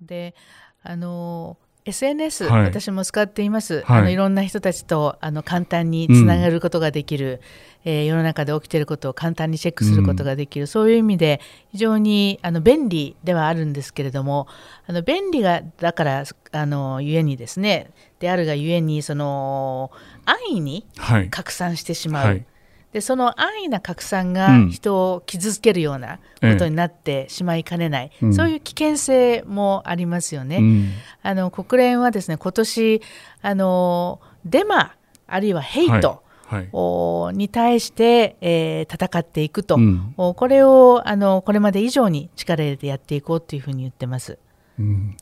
[0.00, 0.34] で
[0.82, 7.40] あの SNS、はい私も使っています、はいい、あのいろんな人たちとあの簡単につながることができる、
[7.84, 14.46] えー世の中で起きていることを簡単にチェックすることができる、そういう意味で非常にあの便利ではあるんですけれども
[14.86, 19.90] あの便利がだからあのゆえにですねであるがゆえにその
[20.24, 21.30] 安易にはい。
[21.30, 22.44] 拡散してしまう、はい。
[22.92, 30.56] でその安易な拡散がうん人を傷つけるようなことになってしまいかねない、うんそういう危険性もありますよね。
[30.56, 30.90] うん
[31.22, 33.02] あの国連はですね今年
[33.42, 34.94] あのデマ
[35.26, 36.27] あるいはヘイト、はい。
[36.72, 40.14] おに対して、えー戦っていくと、うん。
[40.16, 44.38] おこれをあのこれまで以上に力入れてやっていこうというふうに言ってます。
[44.78, 45.16] うん。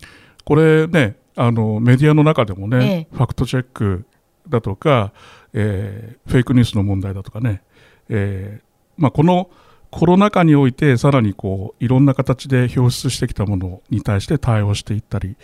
[0.45, 3.17] これね、あのメディアの中でもね、え。
[3.17, 4.07] ファクトチェック
[4.49, 5.13] だとか、
[5.53, 7.63] えーフェイクニュースの問題だとかね、
[8.09, 9.51] えーまあ、この
[9.91, 15.37] コロナ禍においてさらにこういろんな形で表出してきたものに対して対応していったり、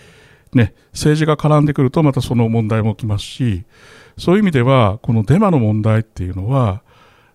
[0.54, 3.64] ね、政治が絡んでくるとまたその問題も起きますし
[4.18, 6.82] そういう意味ではこのデマの問題っていうのは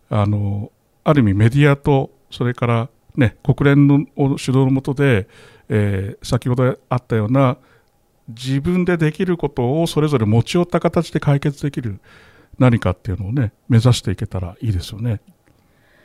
[0.09, 0.71] あの
[1.03, 4.05] ある意味メディアとそれから、ね、国連の
[4.37, 5.27] 主導のもとで、
[5.69, 7.57] えー先ほどあったような
[8.27, 11.99] 自分でできることをそれぞれ持ち寄った形で解決できる
[12.59, 15.21] 何かっていうのをね目指していけたらいいですよね。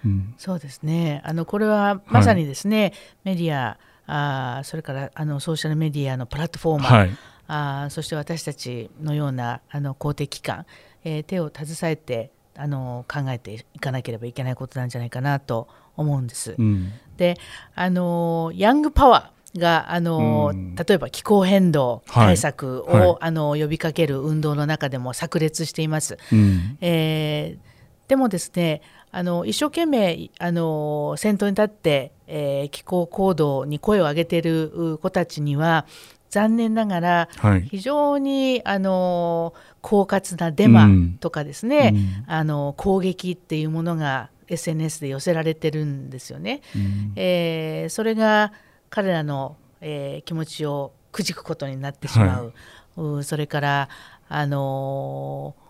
[0.04, 0.34] うん。
[0.38, 1.22] そうですね。
[1.24, 2.92] あのこれはまさにですね、
[3.24, 7.10] メディアあーそれからあのソーシャルメディアのプラットフォーマー、はい、
[7.48, 10.66] あーそして私たちのようなあの公的機関、
[11.04, 16.54] えー手を携えてあの考えていかなければいけないことなんじゃないかなと思うんです。
[16.58, 16.92] うん。
[17.16, 17.38] で
[17.74, 20.74] あのヤングパワーがあの、うん。
[20.74, 23.16] 例えば気候変動対策を、はいはい。
[23.20, 26.18] あの呼びかける運動の中でも炸裂しています。
[26.32, 26.78] うん。
[26.80, 27.72] えー
[28.08, 28.82] でもですね
[29.14, 35.86] あの一生懸命あの先頭に立って、えー気候行動に声を上げている子たちには
[36.30, 37.62] 残念ながらはい。
[37.62, 39.52] 非常にあの
[39.82, 40.88] 狡猾なデマ
[41.20, 41.98] とかですね、う
[42.30, 42.34] ん。
[42.34, 46.62] あの攻撃っていうものが SNS で寄せられてるんですよね。
[46.74, 47.12] うん。
[47.16, 48.52] えーそれが
[48.88, 52.52] 彼らの、えー気持ちをくじくことになってしまう、
[52.96, 53.88] はい、それから
[54.28, 55.61] あのー、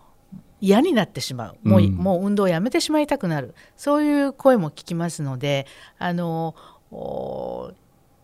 [0.63, 1.69] 嫌になってしまう。
[1.69, 3.55] もううん、もう運動をやめてしまいたくなる。
[3.77, 5.67] そういう声も聞きますので、
[5.99, 7.75] あのー、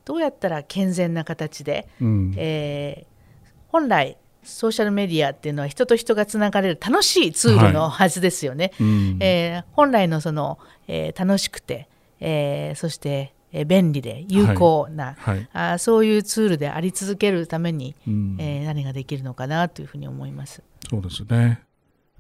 [0.05, 8.73] どうやったら健全な形で、うん、えー、本来ソーシャルメディアっていうのは人と人がつながれる楽しいツールのはずですよね。
[8.79, 8.87] はい。
[8.87, 11.89] うん、えー、本来のその、えー、楽しくて、
[12.21, 15.37] えー、そしてえ便利で有効な、はい。
[15.37, 20.63] はい、あそういうツールであり続けるために、うん、えー、何ができるのかなというふうに思います。
[20.89, 21.63] そうですね。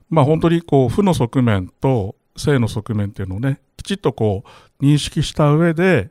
[0.08, 4.44] まあ本当にこう負の側面と正の側面っていうのをねきちっとこ
[4.80, 6.10] う認識した上で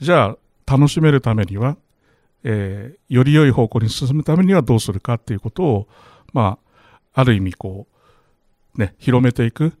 [0.00, 0.36] じゃ
[0.68, 1.76] あ楽しめるためには、
[2.42, 5.88] えー、より良い方向に進むためにはどうするかっていうことを
[6.32, 6.58] ま
[7.14, 7.86] あある意味こ
[8.76, 9.72] うね広めていく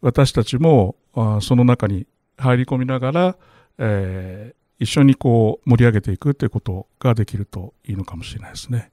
[0.00, 2.06] 私たちもあその中に
[2.38, 3.36] 入り込みながら
[3.78, 8.90] えー、一緒にこう盛り上げていくということができるといいのかもしれないですね。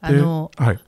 [0.00, 0.78] あの、はい、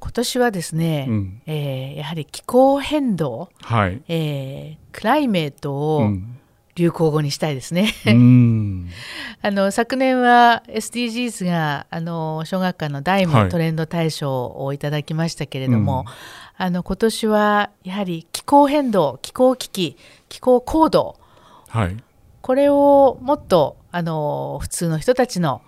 [0.00, 4.00] 今年はですね、うん、えー、やはり気候変動、はい。
[4.08, 6.08] えー、クライメートを
[6.76, 7.92] 流行語にしたいですね。
[8.06, 8.88] うん、
[9.42, 16.04] あの昨年は SDGs があの小学館の大務トレンド大賞をいただきましたけれども、
[16.56, 19.96] あの今年はやはり気候変動気候危機
[20.28, 21.16] 気候行動、
[21.68, 21.96] はい、
[22.40, 25.62] これをもっとあの普通の人たちの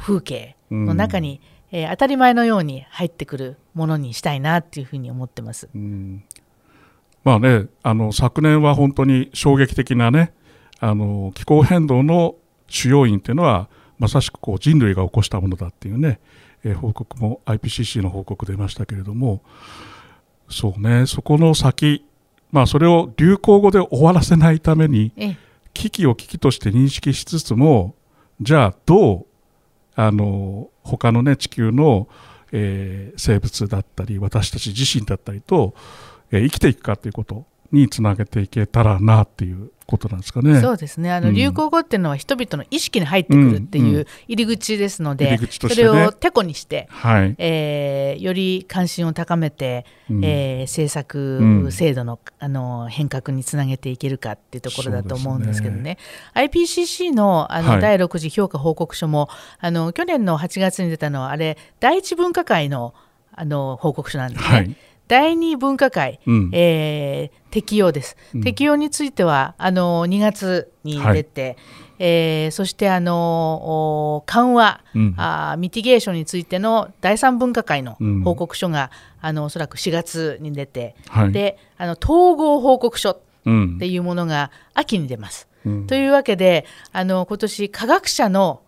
[0.00, 5.68] 風景の中に、うん、えー、当たり前のように入ってくるものにしたいなっていうふうに思ってます。
[5.74, 6.22] うん、
[7.24, 10.32] まあね、あの昨年は本当に衝撃的なね
[10.78, 12.36] あの気候変動の
[12.68, 13.68] 主要因というのは
[13.98, 16.20] まさしくこう人類が起こしたものだっていうね
[16.64, 19.42] えー、報告も IPCC の報告出ましたけれども
[20.48, 22.04] そうねそこの先
[22.50, 25.12] まあそれを流行語で終わらせないために
[25.72, 27.94] 危機を危機として認識しつつも
[28.40, 29.26] じゃあどう
[29.94, 32.08] あの他のね地球の、
[32.52, 35.74] えー、生物だったり私たち自身だったりと、
[36.30, 40.60] えー、生きていくかということにつなげていけたらなっていうことなんですかね。
[40.60, 41.12] そうですね。
[41.12, 55.82] あの、流行語っていうのは人々の意識に入ってくるっていう入り口ですので、うんうんね、それをてこにして、はい、えー、より関心を高めて、うん、えー、政策制度の,、あの変革につなげていけるかっていうところだと思うんですけどね。
[55.82, 55.98] ね。
[56.34, 59.28] IPCC のあの、はい、第6次評価報告書も
[59.58, 62.94] あの去年の8月に出たのはあれ第一分科会の
[63.34, 64.48] あの報告書なんですね。
[64.48, 64.76] はい。
[65.08, 71.56] 第二分科会、うん、えー、適用です、うん、適用についてはあの2月に出て、はい、
[71.98, 78.90] えー、そしてあの緩和、うん、あミティゲーションについての第三分科会の報告書が、
[79.22, 83.20] うん、あのおそらく4月に出て、はい、であの統合報告書っ
[83.78, 85.46] ていうものが秋に出ます。
[85.86, 88.62] というわけであの今年科学者の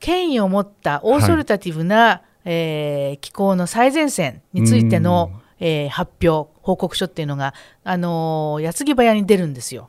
[0.00, 7.54] 権威を持ったオーソリタティブな、はい、えー、気候の最前線についての、うんえー、発表報告書っていうのが、
[7.84, 9.86] あのー、矢継ぎ早に出るんですよ。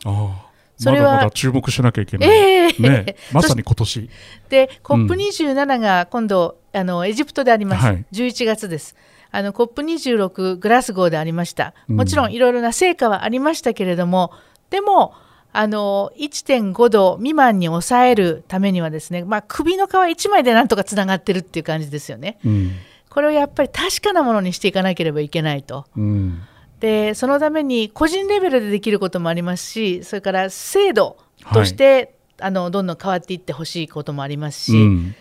[0.77, 4.09] それはまだまだ注目しなきゃいけない、えー、ね、 まさに今年。
[4.49, 8.95] で COP27 が今度、うん、あのエジプトであります、はい、11月です。
[9.31, 11.73] あの COP26 グラスゴーでありました。
[11.87, 14.31] もちろんいろいろな成果はありましたけれども、
[14.69, 15.13] でも
[15.51, 22.39] あの1.5度未満に抑えるためにはですね、まあ、首の皮1枚でなんとかつながってるっていう感じですよね。
[22.45, 22.71] うん
[23.19, 25.85] これをやっぱり確かなものにしていかなければいけないと。
[25.97, 26.41] うん。
[26.79, 31.17] でそのために個人レベルでできることもありますしそれから制度
[31.53, 32.09] として、はい、
[32.47, 35.15] あのどんどん変わっていってほしいこともありますし、うん、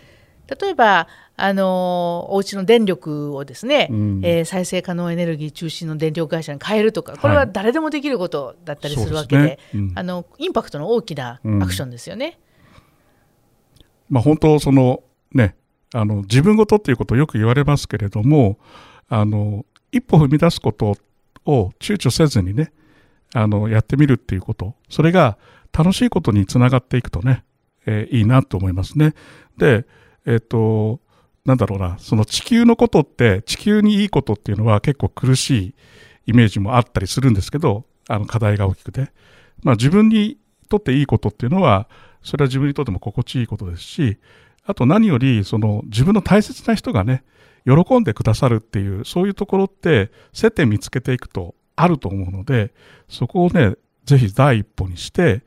[0.60, 9.58] 例えばあのお家の電力をですね、うん、えー、再生可能エネルギー中心の電力会社に変えるとかこれは誰でもできることだったりするわけではいでね。
[9.74, 12.38] うん、あのインパクトの大きなアクションですよね。
[14.08, 15.56] まあ、本当そのね
[15.94, 18.58] あの、自分ごとっていうことをよく言われますけれども、
[19.08, 20.96] あの、一歩踏み出すこと
[21.46, 22.72] を躊躇せずにね、
[23.34, 25.38] あの、やってみるっていうこと、それが
[25.72, 27.44] 楽しいことにつながっていくとね、
[27.86, 29.14] えー、いいなと思いますね。
[29.56, 29.86] で、
[30.26, 31.00] えっ、ー、と、
[31.44, 35.74] なんだろうな、その地球のことって、地球にいいことっていうのは結構苦しい
[36.26, 39.10] イメージもあったりするんですけど、あの課題が大きくて。
[39.62, 41.88] まあ自分にとっていいことっていうのは、
[42.22, 44.18] それは自分にとっても心地いいことですし、
[44.68, 47.24] あと何より、その自分の大切な人がね、
[47.64, 52.74] 喜んでくださるっていう、そういうところって接点見つけていくとあると思うので、
[53.08, 55.40] そこをね、ぜひ第一歩にして、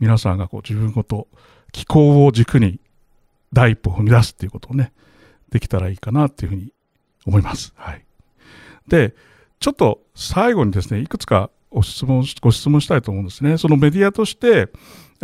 [0.00, 1.28] 皆さんがこう自分ごと
[1.70, 2.80] 気候を軸に
[3.52, 4.94] 第一歩を踏み出すっていうことをね、
[5.50, 6.72] できたらいいかなっていうふうに
[7.26, 7.74] 思います。
[7.76, 8.06] はい。
[8.88, 9.14] で、
[9.60, 13.58] ちょっと最後にですね、いくつかお質問ご質問したいと思うんですね。
[13.58, 14.70] そのメディアとして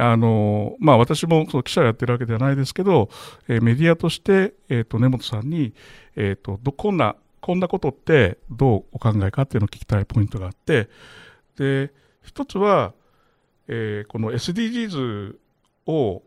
[0.00, 3.10] あのまあ、私もその記者をやってるわけではないですけど、
[3.48, 5.74] え、メディアとして、えーと、根本さんに、
[6.14, 10.88] えーと、どこんなこんなことってどうお考えかっていうのを聞きたいポイントがあって
[11.56, 11.92] で
[12.22, 12.92] 一つは、
[13.66, 15.34] えー、この SDGs
[15.86, 16.22] を、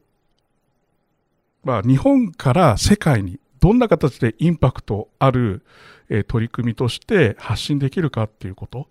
[1.64, 5.64] まあ、日本から世界にどんな形でインパクトある、
[6.10, 8.88] えー、取り組みとして発信できるかっていうこと。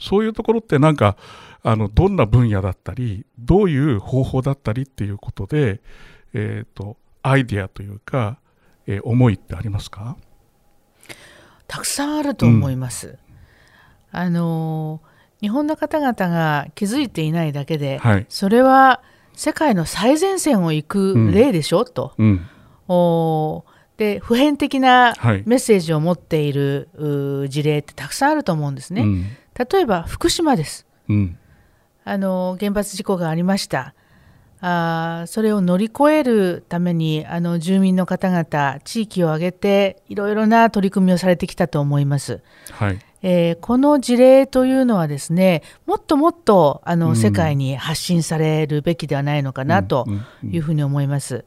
[0.00, 1.16] そういうところってなんか
[1.62, 5.80] あのどんな分野だったりどういう方法だったりっていうことで、
[6.32, 8.38] えーと、アイディアというか、
[8.86, 10.16] えー、思いってありますか？
[11.68, 13.08] たくさんあると思います。
[13.08, 13.16] うん、
[14.18, 15.00] あの
[15.40, 19.02] 日本の方々が気づいていないだけで、はい、それは
[19.34, 22.14] 世界の最前線を行く例でしょ、うん、と。
[22.18, 22.46] うん、
[22.88, 23.64] お
[23.96, 29.04] で普遍的なメッセージを持っている、はい、事例ってたくさんあると思うんですね。
[29.58, 30.86] 例えば福島です。
[32.04, 33.94] あの原発事故がありました。
[34.62, 42.42] あそれを乗り越えるためにあの住民の方々地域を挙げていろいろな取り組みをされてきたと思います。
[42.72, 50.06] はいえー、この事例というのはですねもっともっとあの、うん、世界に発信されるべきではないのかなと
[50.42, 51.44] いうふうに思います。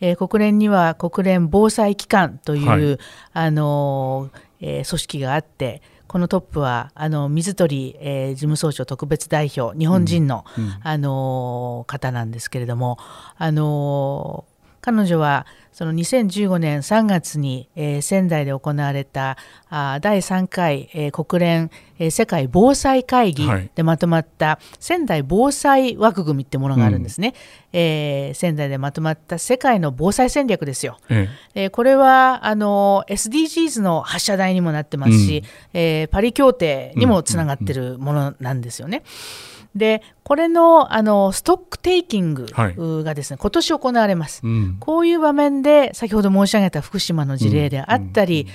[0.00, 2.98] えー、国連には国連防災機関という、はい、
[3.32, 4.30] あの
[4.60, 5.82] えー、組織があって
[6.16, 10.64] このトップはあの水鳥、えー、事務総長特別代表日本人のうん。
[10.64, 12.96] うん、あの方なんですけれども
[13.36, 14.46] あの
[14.86, 19.36] 彼女はその2015年3月に、えー、仙台で行われた
[19.68, 27.34] あ第3回、えー、国連、えー、世界防災会議でまとまった仙台防災枠組みってものがあるんですね、
[27.72, 31.66] うん、えー、仙台でまとまった世界の防災戦略ですよ、ええ。
[31.66, 35.42] ー、これはあの SDGs の発射台にもなってますし、
[35.74, 39.02] うん、えー、パリ協定にもつながってるものなんですよね。
[39.50, 48.48] うんでこれのあのストックテイキングがですね、はい、今年行われます、うん、こういう場面で先ほど申し上げた福島の事例であったり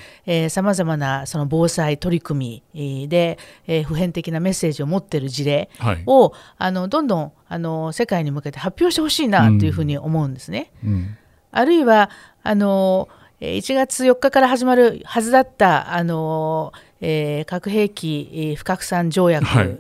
[0.50, 5.70] さまざまなその防災取り組みで、えー、普遍的なメッセージを持っている事例
[6.08, 10.72] を、はい、あのどんどんあの世界に向けて発表してほしいなというふうに思うんですね。
[10.84, 10.94] うん。
[10.94, 11.18] うん、
[11.52, 12.10] あるいは
[12.44, 13.08] あの
[13.42, 19.78] 1月4日から始まるはずだったあの、えー、核兵器不拡散条約、はい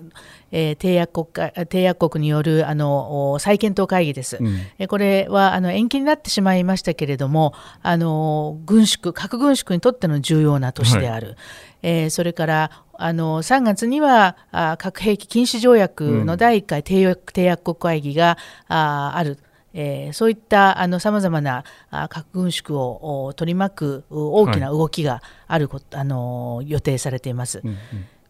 [0.51, 11.37] えー、締約国締約国によるあの再検討会議です、うん、これはあの延期になってしまいましたけれどもあの軍縮核軍縮にとっての重要な年である、はい、
[11.83, 18.37] えー、それからあの3月にはあ核兵器禁止条約の第1回締約,、締約国会議が
[18.67, 19.39] あある。
[19.73, 21.63] えー、そういったさまざまな
[22.09, 27.61] 核軍縮を取り巻く大きな動きがある、はい、あの予定されています。
[27.63, 27.77] うんうん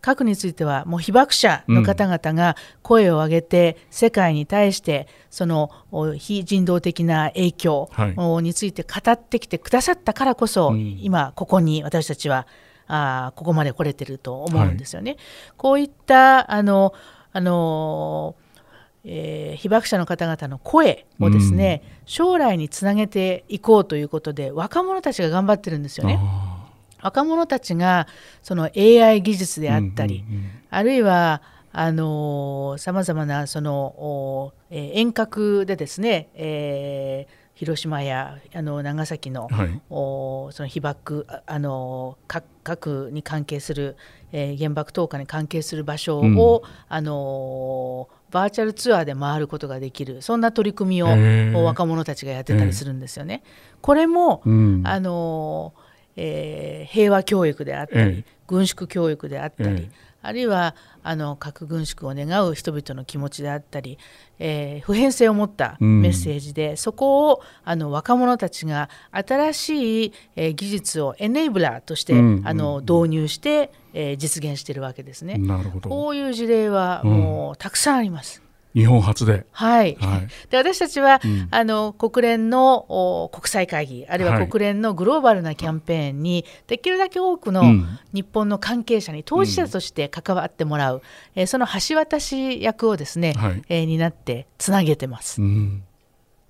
[0.01, 5.71] 核についてはもう被爆者の方々が声を上げて世界に対してその
[6.17, 7.89] 非人道的な影響
[8.41, 12.47] について語ってきてくださったからこそ、今ここに私たちは
[12.87, 15.11] あここまで来れてると思うんですよね。
[15.11, 15.19] はい、
[15.57, 16.93] こういったあの
[17.33, 18.35] あの
[19.03, 26.19] えー、被爆者の方々の声をですね、うん、将来につなげていこうということで若者たちが頑張ってるんですよね。
[27.01, 28.07] 若者たちが
[28.41, 31.41] その AI 技術であったり、うんうんうん、あるいは
[31.73, 43.95] さまざまなその、えー、遠隔でですね、えー、広島やあの長崎のはい、おその被爆あの核に関係する、
[44.33, 53.43] えー、原爆投下に関係する場所を、うん、あのバーチャルツアーで回ることができるそんな取り組みを若者たちがやってたりするんですよね。
[53.81, 55.73] これも、うん、あの
[56.15, 59.89] えー、平和教育であったり、ええ、軍縮教育であったり、え、
[60.21, 63.97] あるいはあの核軍縮を願う人々の気持ちであったり、
[64.39, 75.39] えー、普遍性を持ったメッセージで、うん、そこをあの若者たちが新しい、えー、技術をエネーブラーとして、うん、あの導入して、えー、実現しているわけですね。
[75.81, 78.40] こういう事例はもう、たくさんあります。
[78.73, 79.45] 日本初で。
[79.51, 79.97] はい。
[79.99, 87.63] はい、で私たちは、うん、あの国連の国際会議あるいは国連のグローバルなキャンペーンに、はい、できるだけ多くの
[88.13, 91.01] 日本の関係者に当事者として関わってもらう、うん、
[91.35, 95.41] えー、その橋渡し役をですね、はい、えー、担ってつなげてます。
[95.41, 95.83] うん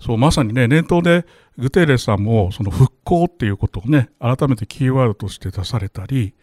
[0.01, 1.25] そうまさにね念頭で
[1.57, 6.33] グテーレスさんもその復興っていうことをね改めてキーワードとして出されたり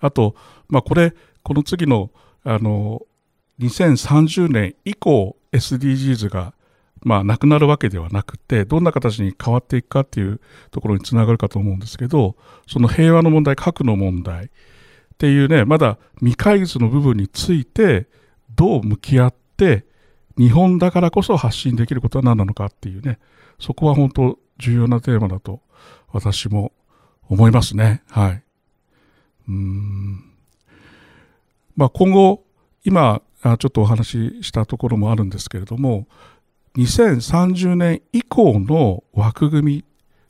[0.00, 0.34] あと、
[0.68, 2.10] まあ、これこの次の
[2.44, 3.02] あの
[3.62, 6.54] 2030年以降 SDGs が
[7.02, 10.40] まあなくなるわけではなくてどんな形に変わっていくかっていう
[10.70, 12.36] ところにつながるかと思うんですけど
[12.68, 14.48] その平和の問題核の問題っ
[15.18, 18.06] ていうねまだ未解決の部分について
[18.54, 19.84] どう向き合って
[20.38, 23.18] 日本だからこそ発信できることは何なのかっていうね
[23.58, 25.60] そこは本当重要なテーマだと
[26.12, 26.72] 私も
[27.28, 28.02] 思いますね。
[28.10, 28.42] はい。
[29.48, 30.32] うん
[31.76, 32.44] まあ、今後
[32.84, 36.06] 今ちょっとお話ししたところもあるんですけれども
[36.76, 39.84] 2030年以降の枠組み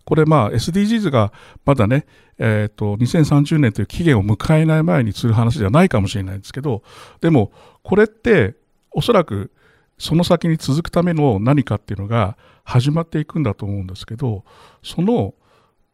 [0.05, 1.33] これまあ SDGs が
[1.65, 2.07] まだね、
[2.39, 6.83] えー、と2030年という期限を迎えない前にする話ではないかもしれないんですけど
[7.21, 7.53] でも
[7.83, 8.55] これって
[8.91, 9.53] おそらく
[9.99, 14.45] その先に続くための何かっていうのが始まっていくんだと思うんですけど
[14.83, 15.35] その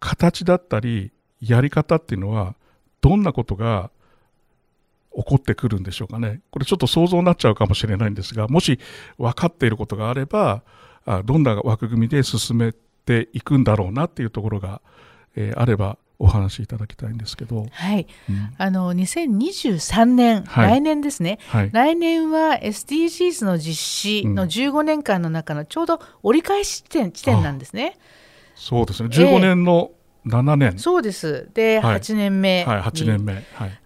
[0.00, 2.54] 形だったりやり方っていうのは
[3.00, 3.90] どんなことが
[5.18, 6.40] 起こってくるんでしょうかね。
[6.50, 8.78] これちょっと想像になっちゃうかもしれないんですが、もし
[9.18, 10.62] 分かっていることがあれば、
[11.24, 12.72] どんな枠組みで進め
[13.04, 14.80] ていくんだろうなっていうところが、
[15.34, 17.66] えー、あればお話しいただきたいんですけど。
[17.70, 18.06] はい。
[18.28, 27.98] うん、あの2023年、はい、来年ですね、はい、来年は SDGs の実施の15年間の中のちょうど折り返し地点地点なんですね。
[28.54, 29.08] そうですね。
[29.08, 29.92] 15年の
[30.26, 30.68] 7年。
[30.68, 31.48] えー、そうです。
[31.54, 32.66] で、はい、8年目に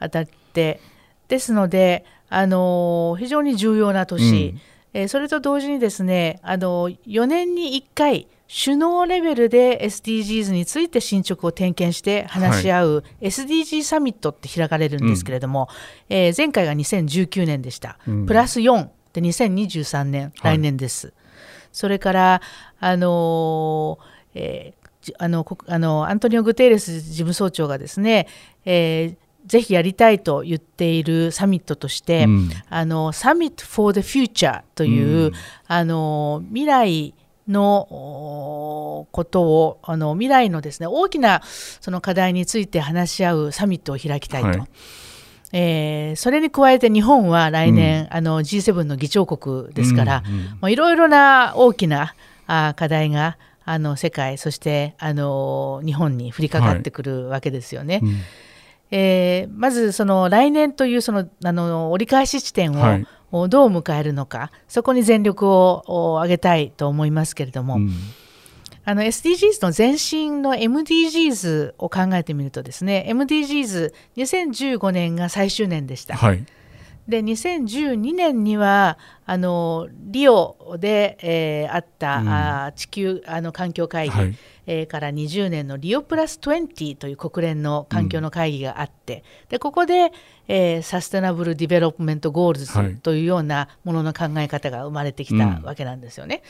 [0.01, 0.80] 当たって、
[1.33, 4.61] ですので、あの非常に重要な年、うん、
[4.93, 15.70] えー、それと同時にですね、あの4年に1回首脳レベルで SDGs について進捗を点検して話し合う SDG サミットって開かれるんですけれども、
[16.11, 21.07] うん、えー、前回が2019年でした、うん、プラス4で2023年、来年です。
[21.07, 21.14] はい、
[21.72, 22.43] それから、
[22.78, 23.99] あのー
[24.35, 28.28] えー、あのあのアントニオ・グテーレス事務総長がですね、
[28.66, 35.32] えー、ぜひやりたいと言っているサミットとして、うん、あの Summit for the Future という、うん、
[35.66, 37.14] あの未来
[37.49, 44.49] のことをあの未来のですね大きなその課題について話し合うサミットを開きたいと。
[44.49, 44.68] はい。
[45.55, 50.22] えー、それに加えて日本は来年、うん、あの G7 の議長国ですから、
[50.66, 52.14] いろいろな大きな
[52.47, 53.36] あ課題が
[53.66, 58.01] あの世界そしてあの日本に降りかかってくるわけですよね。
[58.03, 58.12] はい。
[58.12, 58.20] うん
[58.95, 62.72] えー、まずその来年というそのあの折り返し地点
[63.32, 67.90] をどう迎えるのか、はい、そこに全力を挙げたいと思いますけれども、うん、
[68.84, 76.14] あの SDGs の前身の MDGs を考えてみるとですね MDGs2015 年が最終年でした。
[76.16, 76.45] はい
[77.09, 78.96] で2012年には
[79.26, 84.36] あのリオで、えー、あった、うん、あ地球あの環境会議、はい、
[84.66, 90.12] えー、から20年のリオプラス20という国連の環境の会議があって、うん、でここで、
[90.46, 96.42] えー、 Sustainable Development Goals というようなものの考え方が生まれてきたわけなんですよね。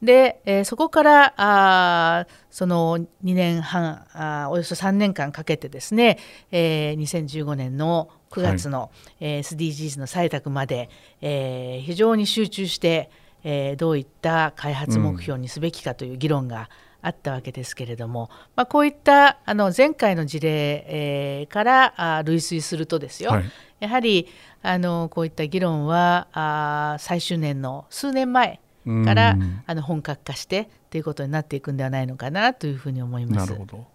[0.00, 6.18] うん、で、えー、そこからあその2年半あおよそ3年間かけてですね、
[6.52, 10.88] えー、2015年の9月の、はい、えー、SDGs の採択まで、
[11.20, 13.10] えー、非常に集中して、
[13.44, 16.68] えー、どういった開発目標にすべきかという議論が、
[17.00, 23.44] あったわけですけれども、まあ、こういったあの前回の事例、えー、からあ類推するとですよ、はい、
[23.80, 24.26] やはり
[24.62, 28.60] あのこういった議論はあ最終年の数年前
[29.04, 33.50] からあの本格化してということになっていくんではないのかなというふうに思います。
[33.50, 33.86] なるほど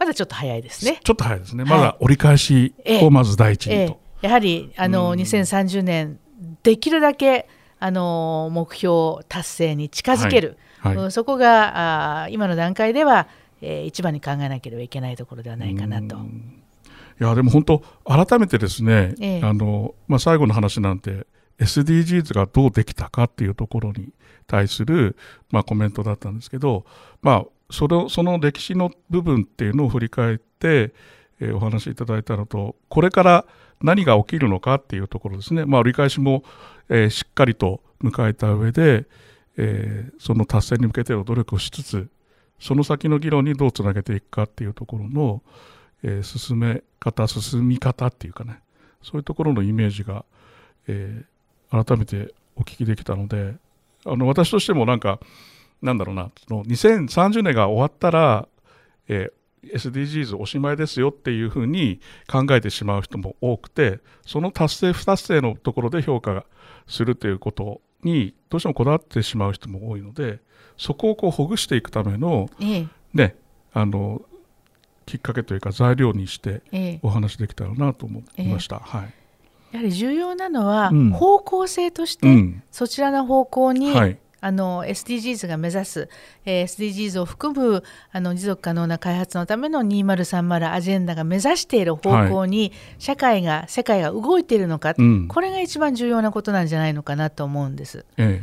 [0.00, 0.98] まだちょっと早いですね。
[1.04, 1.64] ちょっと早いですね。
[1.64, 3.78] まだ折り返しをまず第一にと。
[3.78, 6.18] えええ、やはりあの2030年
[6.62, 7.46] できるだけ
[7.78, 10.56] あの目標達成に近づける。
[10.78, 13.28] はいはい、そこがあ今の段階では、
[13.60, 16.16] えー、一番に考えなければいけないところではないかなと。
[16.16, 21.26] いやでも本当改めてですね、ええ、あのまあ、最後の話なんて
[21.58, 24.14] SDGs がどうできたかっていうところに
[24.46, 25.16] 対する、
[25.50, 26.86] まあ、コメントだったんですけど、
[27.20, 30.92] まあ、そのその歴史の部分っていうのを振り返って、
[31.40, 33.46] えー、お話しいただいたのとこれから
[33.82, 36.42] 何が起きるのかっていうところですね、まあ、折り返しも、
[36.88, 39.06] えー、しっかりと迎えた上で、
[39.56, 42.08] えー、その達成に向けての努力をしつつ
[42.58, 45.42] その先の議論にどうつなげていくかっていうところの、
[46.02, 48.60] えー、進め方進み方っていうかね
[49.02, 50.26] そういうところのイメージが、
[50.86, 51.24] え、
[51.70, 53.54] 改めてお聞きできたので
[54.04, 55.20] あの私としてもなんか
[55.82, 58.48] なんだろうなその2030年が終わったら、
[59.08, 66.44] えー、SDGs おしまいですよっていうふうに考えてしまう人も多くてその達成不達成のところで評価
[66.86, 70.40] するということにどうしてもこだわってしまう人も多いので
[70.76, 72.48] そこをこうほぐしていくための,、
[73.12, 73.36] ね、
[73.72, 74.22] あの
[75.06, 76.62] きっかけというか材料にして
[77.02, 78.78] お話できたらなと思いました。
[78.78, 79.14] はい。
[79.72, 82.26] やはり重要なのは、方向性として、
[82.70, 83.92] そちらの方向に、
[84.40, 86.08] あの SDGs が目指す、
[86.44, 87.82] えー、SDGs を含む
[88.12, 98.04] あの持続可能な開発のための2030アジェンダが目指している方向に社会が、はい、世界が動いているのか、うん、これが一番重要なことなんじゃないのかなと思うんです。
[98.16, 98.42] え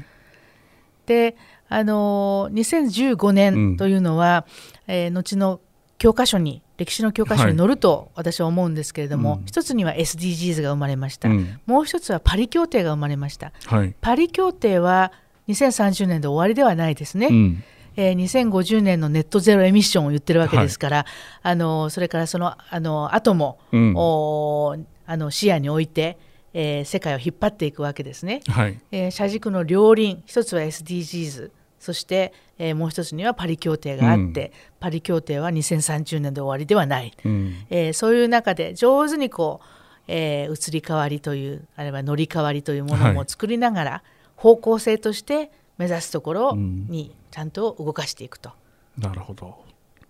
[1.08, 1.38] え、で
[1.70, 4.46] あの2015年というのは、
[4.88, 5.60] うん、えー、後の
[5.98, 15.12] 教科書に歴史の教科書に載ると私は思うんですけれども、はい、一つには SDGs が生まれました、うん、もう一つはパリ協定が生まれました、はい、パリ協定は
[15.48, 17.28] 2030年で終わりではないですね。
[17.28, 17.64] うん。
[17.98, 21.06] えー、2050年のネットゼロエミッションを言ってるわけですから、はい、
[21.42, 24.78] あのそれからそのあの後も、うん、お
[25.08, 26.20] あの視野に置いて、
[26.54, 28.42] えー、世界を引っ張っていくわけですね。
[28.48, 39.66] はい、えー、車軸の両輪一つは SDGs そして、えー、もう一つにはパリ協定があって、うん、パリ協定は2030年で終わりではない、うん、えー、そういう中で上手にこう、
[40.08, 48.52] えー、移り変わりというあるいは乗り換わりというものも作りながら、はい方向性として目指すところにちゃんと動かしていくと。
[48.98, 49.58] うん、なるほど。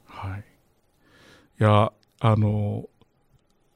[0.06, 0.44] はい。
[1.60, 2.86] いや、あの、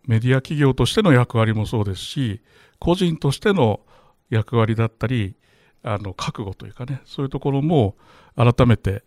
[0.06, 2.42] メディア企業としての役割もそうですし、
[2.80, 3.82] 個人としての
[4.30, 5.36] 役割だったり、
[5.84, 7.96] あの覚悟というかね、そういうところも
[8.36, 9.04] 改めて、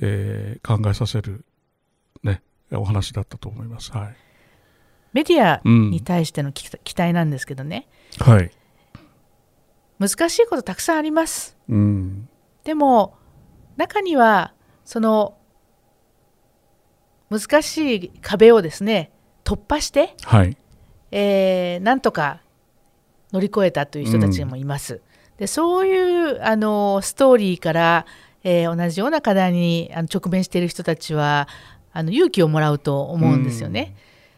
[0.00, 1.44] えー、考えさせる、
[2.22, 2.42] ね、
[2.72, 3.92] お話だったと思います。
[3.92, 4.16] はい、
[5.12, 7.88] メディアに対しての期待なんですけどね、
[8.18, 8.50] はい、
[9.98, 11.56] 難しいことたくさんあります。
[11.68, 12.28] うん、
[12.64, 13.16] でも
[13.76, 14.52] 中には
[14.84, 15.36] その
[17.30, 19.10] 難しい壁をですね
[19.44, 20.56] 突破して、はい
[21.10, 22.40] えー、なんとか
[23.32, 24.94] 乗り越えたという人たちもいます。
[24.94, 25.00] うん、
[25.38, 28.06] でそういうあのストーリーから、
[28.44, 31.48] えー、同じような課題にあの直面している人たちは
[31.92, 33.94] あの勇気をもらうと思うんですよね。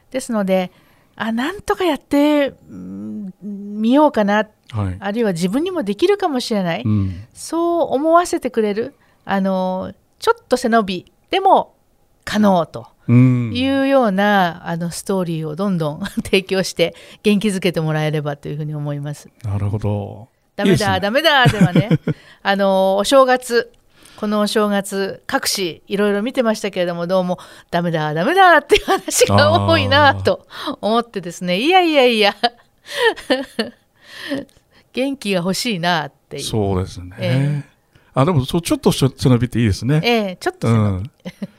[0.07, 0.73] うん、ですので
[1.21, 8.95] あなんとかやってみようかな、はい、あるいは自分にもできるかもしれない、うん、そう思わせてくれる。
[9.25, 11.75] あのちょっと背伸びでも
[12.25, 19.29] 可能というような、うん、あのストーリーをどんどん 提供して元気づけてもらえればというふうに思います。
[19.43, 20.29] なるほど。
[20.55, 21.91] ダメだ、ね、ダメだではね。
[22.43, 23.73] あのお正月
[24.19, 27.39] このお正月各紙いろいろ見てましたけれどもどうも
[27.71, 30.45] ダメだダメだっていう話が多いなと
[30.81, 32.35] 思ってですねいやいやいや
[34.93, 36.43] 元気が欲しいなっていう。
[36.43, 40.01] そうですね、えー、あでもそうちょっと背伸びっていいですね。
[40.03, 41.11] ええー、ちょっとうん、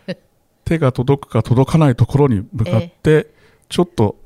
[0.65, 3.27] 手が届くか届かないところに向かって、
[3.69, 4.17] ちょっと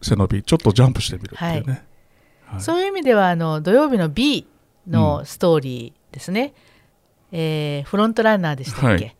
[0.00, 1.82] 背伸びちょっとジャンプしてみるっていうね、
[2.44, 2.52] はい。
[2.52, 4.46] はい、そういう意味ではあの土曜日の B
[4.86, 6.69] のストーリーですね、うん
[7.32, 9.16] えー、フロントランナーでしたっけ、はい、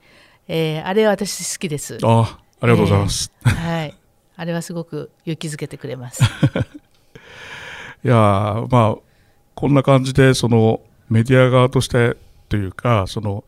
[0.48, 1.98] えー、あれは私好きです。
[2.02, 3.32] あありがとうございます。
[3.46, 3.94] えー、はい。
[4.36, 6.22] あれはすごく勇気づけてくれます。
[8.02, 8.96] いやまあ
[9.54, 10.80] こんな感じでその
[11.10, 12.16] メディア側として
[12.48, 13.44] というかその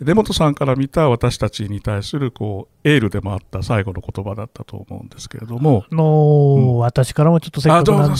[0.00, 8.16] 根本さんから見た私たちに対するこうエールでもあった最後の言葉だったと思うんですけれども、の、うん、私からもちょっとせっかくなんで。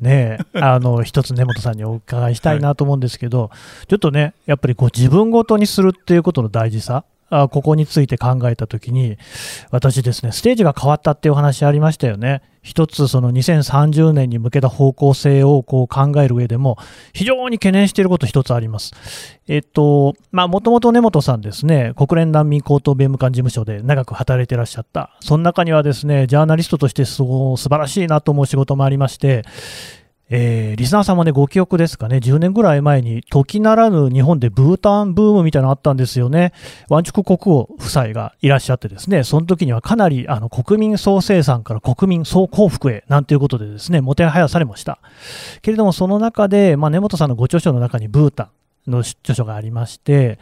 [0.00, 3.50] ね、あの一つ根本さんにお伺いしたいなと思うんですけど、は
[3.84, 7.04] い、ちょっとね、やっぱりこう自分ごとにするっていうことの大事さ、
[7.50, 9.16] ここについて考えたときに、
[9.70, 12.42] 私ですね、ステージが変わったっていうお話ありましたよね。
[12.62, 16.78] 一つ、その2030年に向けた方向性をこう考える上でも、
[17.12, 18.92] 非常に懸念していること一つあります。
[19.48, 25.16] えっと、まあ、もともと根本さんですね、国連難民高等弁務官事務所で長く働いていらっしゃった。
[25.20, 29.42] その中にはですね、ジャーナリストとしてすご素晴らしいなと思う仕事もありまして、
[30.34, 36.54] えー、リスナーさんもね、ご記憶ですかね、10年ぐらい前に、時ならぬ日本でブータンブームみたいなのあったんですよね。
[36.88, 45.00] ワンチュク国王夫妻がいらっしゃってですね、その時にはかなりあの国民総生産から国民総幸福へなんていうことでですね、もてはやされました。
[45.60, 48.48] けれども、その中で、まあ、根本さんのご著書の中にブータン、
[48.90, 50.38] の著書がありまして、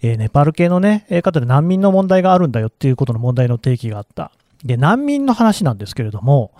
[0.00, 4.32] えー、ネパール系のね、方で難民の問題があるんだよっていうことの問題の提起があった。
[4.64, 6.52] で、難民の話なんですけれども、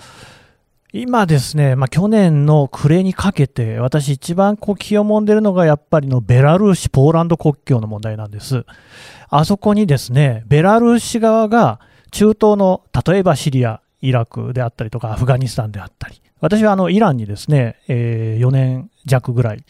[0.96, 8.64] 今ですね、まあ、去年の暮れにかけて、私一番こう気をもんでるのがやっぱりのベラルーシ、ポーランド国境の問題なんです。
[9.28, 11.80] あそこにですね、ベラルーシ側が
[12.12, 19.64] 中東の、例えばシリア、イラクであったりとか、アフガニスタンであったり、私はあのイランにですね、えー、4年弱ぐらい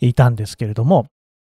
[0.00, 1.06] いたんですけれども、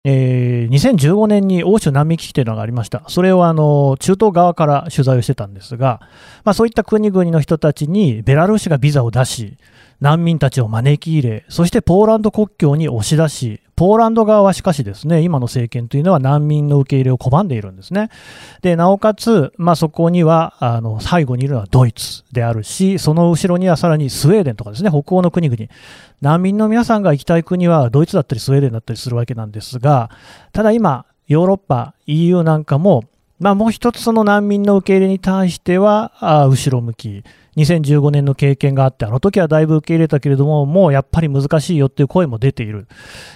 [0.03, 3.03] えー、2015年に欧州難民危機というのがありました。
[3.07, 6.01] それをあの中東側から取材をしてたんですが、
[6.43, 9.57] まあ、そういった国々の人たちにベラルーシがビザを出し、
[9.99, 18.09] 難民たちを招き入れ、そしてポーランド国境に押し出し、ポーランド側はしかしですね、今の政権というのは難民の受け入れを拒んでいるんですね。
[18.61, 25.69] で、なおかつ、まあ、そこには、あの、最後にいるのはドイツであるし、その後ろにはさらにスウェーデンとかですね、北欧の国々。
[26.21, 30.09] 難民の皆さんが行きたい国はドイツだったりスウェーデンだったりするわけなんですが、
[30.51, 33.03] ただ今、ヨーロッパ、EU なんかも、
[33.41, 37.23] まあ、もう一つその難民の受け入れに対しては、あ後ろ向き。
[37.57, 42.87] 2015年の経験があって、あの時はだいぶ受け入れたけれども、もうやっぱり難しいよっていう声も出ている。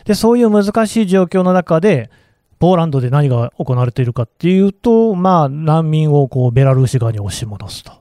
[0.06, 2.12] で、そういう難しい状況の中で、
[2.60, 7.92] ポーランドで何が行われているかっていうと、まあ、難民をこうベラルーシ側に押し戻すと。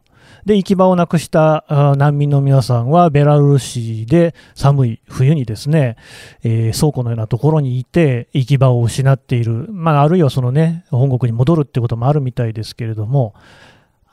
[0.46, 1.64] で、行き場をなくした
[1.96, 5.96] 難民の皆さんは、ベラルーシで寒い冬にですね、
[6.42, 9.66] えー、倉庫のようなところにいて、行き場を失っている。
[9.70, 13.34] まあ、あるいはそのね、本国に戻るってこともあるみたいですけれども、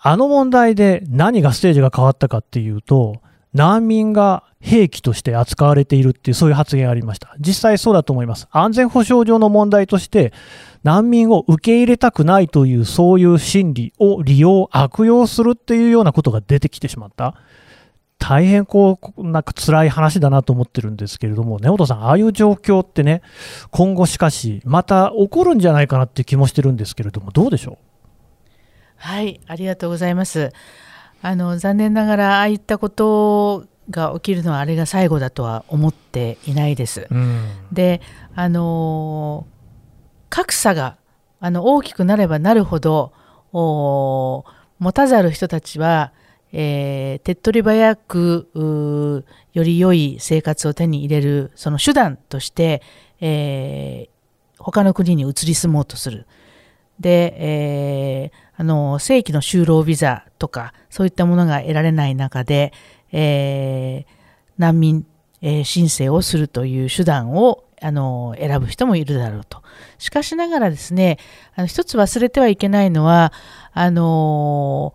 [0.04, 3.22] あの問題で何がステージが変わったかっていうと、
[3.54, 7.36] 難民が兵器として扱われているっていうそういう発言がありました。
[7.40, 8.48] 実際そうだと思います。
[8.52, 10.34] 安全保障上の問題として、
[10.84, 17.36] 難民を受け入れたくないというそういう心理を利用、悪用するっていうようなことが出てきてしまった。
[18.18, 23.24] 大変こう、なんか辛い話だなと思ってるんですけれども、根本さん、ああいう状況ってね、
[23.72, 27.78] 今後しかし、また起こるんじゃないかなって気もしてるんですけれども、どうでしょう？
[28.98, 30.52] はい、ありがとうございます。
[31.24, 37.08] あの残念ながらああいったことが起きるのはあれが最後だとは思っていないです。
[37.10, 38.02] うん、で、
[38.36, 39.48] あの
[40.32, 40.98] 格差が
[41.42, 43.14] あの大きくなればなるほど
[43.52, 44.44] 持
[44.94, 46.14] たざる人たちは、
[46.54, 48.50] えー、手っ取り早く
[49.54, 52.82] より良い生活を手に入れるその手段として、
[53.20, 56.26] えー、他の国に移り住もうとする。
[57.00, 62.72] で、えー、あの正規の就労ビザとかそういったものが得られない中で、
[63.12, 64.14] えー、
[64.58, 65.06] 難民、
[65.42, 69.62] えー、申請をするという手段をあの選ぶ人もいるだろうと。
[69.98, 71.18] しかしながらですね、
[71.56, 73.34] あの一つ忘れてはいけないのは、
[73.74, 74.94] あの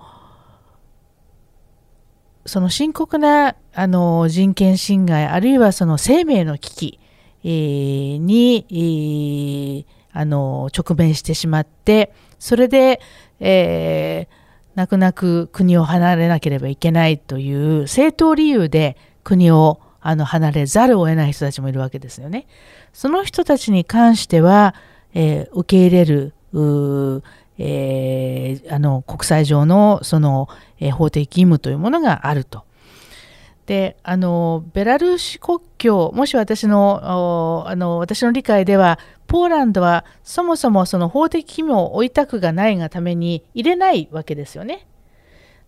[2.46, 7.00] その深刻なあの人権侵害あるいはその生命の危機、
[7.44, 13.00] えー、に、えー、あの直面してしまってそれで、
[13.40, 14.34] えー、
[14.76, 22.46] 泣く泣く国を離れなければいけないという正当理由で国をあの離れざるを得ない人たちもいるわけですよね。
[22.92, 24.74] その人たちに関しては、
[25.14, 26.32] えー、受け入れる
[27.58, 30.48] えー、あの国際上のその、
[30.78, 32.64] えー、法的義務というものがあると。
[33.66, 44.86] であのベラルーシ国境もし私のあの私の理解ではポーランドはそもそもその法的義務を負いたくがないがために入れないわけですよね。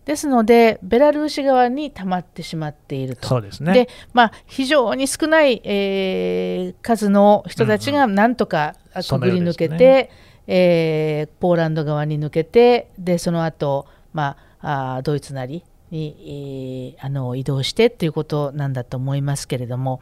[0.09, 3.27] ですので、ベラルーシ側に溜まってしまっていると。
[3.27, 3.73] そうですね。
[3.73, 8.73] で、まあ、非常に少ない、えー、数の人たちがなんとか
[9.07, 10.09] くぐり抜けて、うんうんね、
[10.47, 20.01] えー、ポーランド側に抜けて、で、その後、まあ、あドイツなり、に、えー、あの移動してっていうことなんだと思いますけれども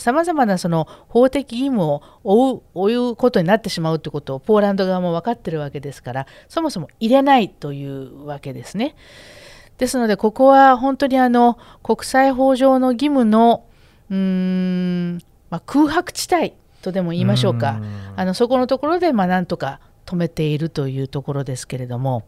[0.00, 8.94] さまざまなその法的義務を負う負うことになってしまうということをポーランド側も分かってるわけですからそもそも入れないというわけですね。
[9.78, 13.64] ですのでここは本当にあの国際法上の義務の
[14.10, 15.14] うーん、
[15.48, 17.80] まあ、空白地帯とでも言いましょうか
[18.14, 22.24] あのそこのところでまあなんとか止めているというところですけれども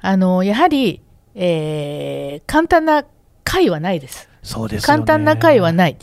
[0.00, 1.00] あのやはり
[1.34, 3.04] えー、簡単な
[3.44, 4.28] 会はないです。
[4.42, 5.96] そうです、ね、簡単な会はない。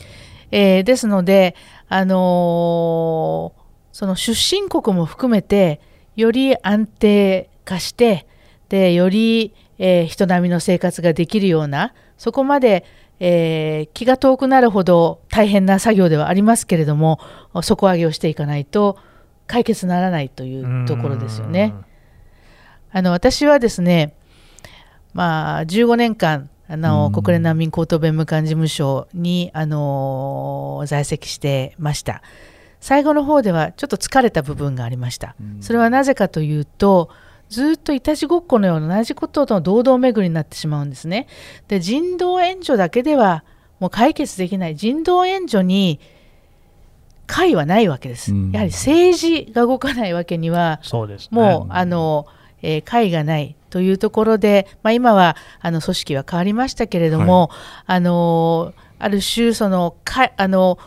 [0.50, 1.54] えー、ですので、
[1.88, 3.60] あのー、
[3.92, 5.80] その出身国も含めて、
[6.16, 8.26] より安定化して、
[8.68, 12.84] でより、えー、人並みの生活ができるような、そこまで、
[13.18, 17.20] えー、気が遠くなるほど大変な作業ではありますけれども、
[17.62, 18.96] 底上げをしていかないと
[19.46, 21.74] 解決ならないというところですよね。
[22.92, 24.14] あの私はですね、
[25.12, 32.22] まあ、15年間あの、国連難民高等弁務官事務所に、あの在籍してました。
[32.80, 35.34] 最後の方ではちょっと疲れた部分がありました。
[35.60, 37.10] それはなぜかというと、
[37.48, 41.26] ずっといたちごっこのような同じことの堂々巡りになってしまうんですね。
[41.66, 43.44] で、人道援助だけでは
[43.80, 44.76] もう解決できない。
[44.76, 45.98] 人道援助に
[47.26, 48.32] 解はないわけです。
[48.52, 52.26] やはり政治が動かないわけには、そうです、ね、もう、あの、
[52.62, 53.56] えー、解がない。
[53.70, 57.48] というところで、まあ、今はあの組織は変わりましたけれども、
[57.86, 60.78] はい、あのある種そのかあの、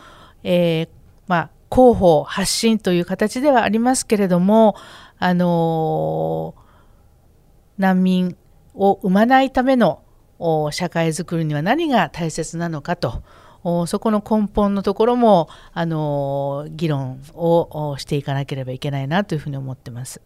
[0.43, 0.89] えー、
[1.27, 4.75] まあ、広報発信という形ではありますけれども
[5.17, 6.53] あの
[7.79, 8.37] 難民
[8.75, 10.03] を生まないための
[10.71, 13.23] 社会づくりには何が大切なのかと
[13.87, 20.21] そこの根本のところもあの議論をしていかなければいけないなというふうに思ってます。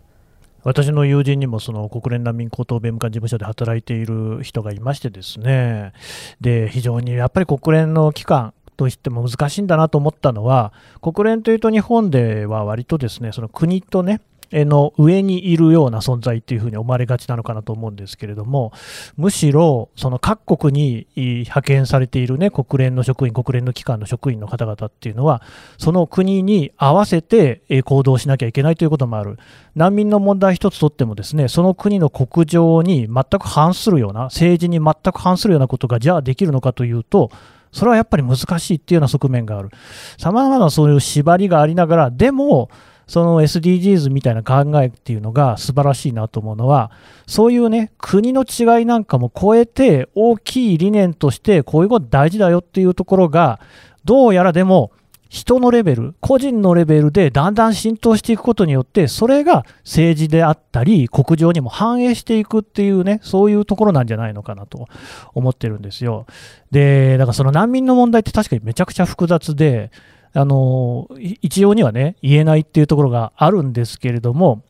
[0.64, 5.93] 私の友人にもその国連難民高等弁務官事務所で働いている人がいましてですね。
[6.41, 18.71] で非常にやっぱり国連の機関としても難しいんだなと思ったのは国連というと日本では割とですねその国とねの上にいるような存在っていうふうに思われがちなのかなと思うんですけれども、
[19.15, 25.41] むしろその各国に派遣されている、ね、国連の職員、国連の機関の職員の方々っていうのは、
[25.77, 29.37] その国に合わせて行動しなきゃいけないということもある、
[29.75, 37.29] 難民の問題一つとっても、ですねその国の国情に全く反するような、政治に全く反するようなことがじゃあできるのかというと、
[37.71, 39.69] それはやっぱり難しいっていうような側面がある。
[40.17, 42.69] さまざまなそういう縛りがありながら、でも、
[43.08, 46.91] その SDGs みたいな考えっていうのが素晴らしいなと思うのは、
[47.26, 53.60] そういうね、国の違いなんかも超えて、大きい理念としてこういうこと大事だよっていうところが、
[54.03, 54.91] どうやらでも、
[55.30, 64.88] 人のレベル、個人のレベルでだんだん浸透していくことによって、それが政治であったり、国情にも反映していくっていうね、そういうところなんじゃないのかなと
[65.34, 66.26] 思ってるんですよ。
[66.72, 69.91] で、だからその難民の問題って確かにめちゃくちゃ複雑で、
[70.34, 71.07] あの
[71.41, 74.63] 一様にはね言えないっていうところがあるんですけれども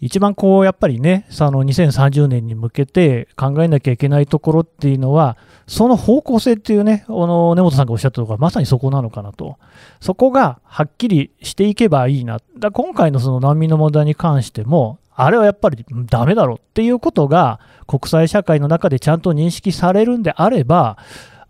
[0.00, 9.58] 一番こうやっぱりねその2030年に向けて考えなきゃいけないところっていうのはその方向性っていうねあの根本さんがおっしゃったところがまさにそこなのかなと。
[10.00, 12.40] そこがはっきりしていけばいいな。
[12.58, 20.98] だ今回のその難民の問題に関してもあれはやっぱりダメだろうっていうことが国際社会の中でちゃんと認識されるんであれば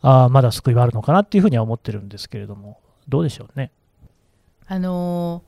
[0.02, 2.78] あまだ救いはあるのかなっていうふうには思ってるんですけれども。
[3.08, 3.72] どうでしょうね。
[4.66, 5.44] あの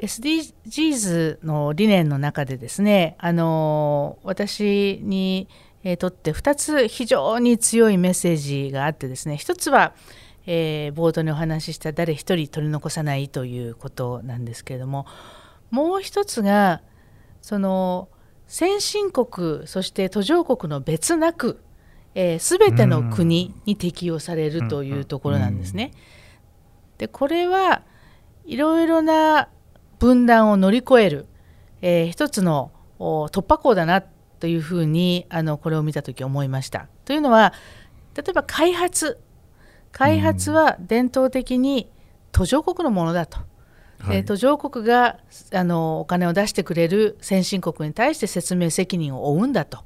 [0.00, 5.48] SDGs の理念の中でですね、あの私に
[5.98, 9.94] とって2つ非常に強いメッセージがあってですね1つは、
[10.46, 15.06] えー、冒頭にお話しした誰一人取り残さないということなんですけれども
[15.70, 16.82] もう一つが
[17.42, 18.08] その
[18.46, 21.60] 先進国そして途上国の別なく、
[22.14, 25.92] えー、全ての国に適用されるというところなんですね。
[26.12, 26.17] うん
[26.98, 27.82] でこれは
[28.44, 29.48] いろいろな
[29.98, 31.26] 分断を乗り越える、
[31.80, 36.88] えー、一つの突破口だなというふうにあのこれを見た時思いました。
[37.04, 37.52] というのは
[38.14, 39.18] 例えば開発
[39.92, 41.90] 開発は伝統的に
[42.32, 43.38] 途上国のものだと。
[44.00, 45.18] はい、途上国が
[45.52, 49.80] あのお金を出してくれる先進国に対して説明責任を負うんだと。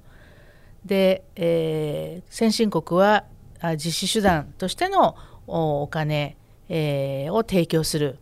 [0.84, 3.24] で、えー、先進国は
[3.76, 6.36] 実施手段としてのお金
[6.75, 8.18] えー、を提供する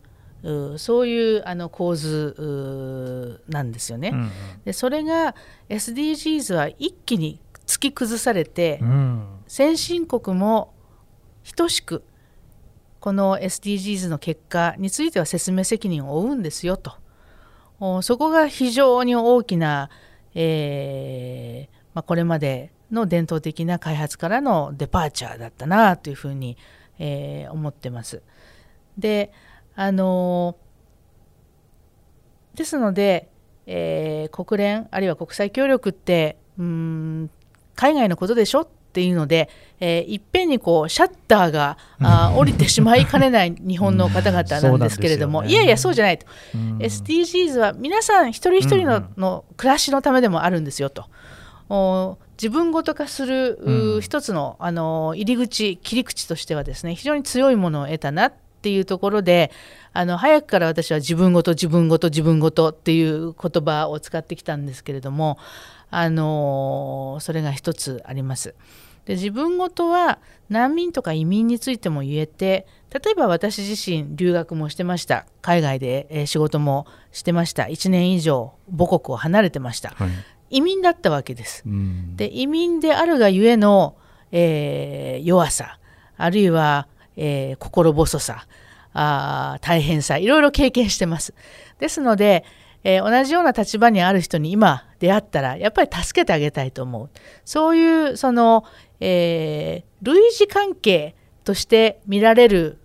[0.77, 4.09] そういうあの構図なんですよね。
[4.09, 4.31] うん、
[4.65, 5.35] でそれが
[5.69, 10.73] SDGs は一気に突き崩されて、うん、先進国も
[11.55, 12.03] 等しく
[12.99, 16.93] この SDGs の結果については説明責任を負うんですよと
[18.01, 19.89] そこが非常に大きな、
[20.35, 26.57] えーまあ、これまでの伝統的な開発からのデパーチャーだったなというふうに、
[26.99, 28.21] えー、思ってます。
[28.97, 29.31] で
[29.75, 30.57] あの
[32.55, 33.29] ですので、
[33.65, 37.29] えー、国連あるいは国際協力ってうん
[37.75, 46.25] 海外のことでしょっていうので、えー、いっぺんにこうシャッターがあ降りてしまいかねない 日本の方々なんですけれども、ね、いやいやそうじゃないと、
[46.79, 51.05] SDGs は皆さん一人一人の,、の暮らしのためでもあるんですよと。
[52.33, 59.51] 自分ごと化する、うん、一つのあの入り口切り口としてはですね非常に強いものを得たなっていうところで
[59.93, 65.37] あの早くから私は自分ごと自分ごと自分ごとっていう言葉を使ってきたんですけれども
[65.89, 68.55] あのそれが一つあります。
[69.05, 75.25] で自分ごとは難民とか移民についても言えて例えば私自身留学もしてました。
[75.41, 77.63] 海外で、え仕事もしてました。
[77.63, 81.63] 1年以上母国を離れてました、はい、移民だったわけです。
[82.15, 83.97] で移民であるがゆえの、
[84.31, 85.79] えー、弱さ
[86.17, 88.45] あるいはえー、心細さ
[88.93, 91.33] あ大変さいろいろ経験してます。
[91.79, 92.43] ですので、
[92.83, 97.09] えー、同じような立場にある人に今出会ったらやっぱり助けてあげたいと思う
[97.45, 98.65] そういうその、
[98.99, 102.79] えー、類似関係として見られる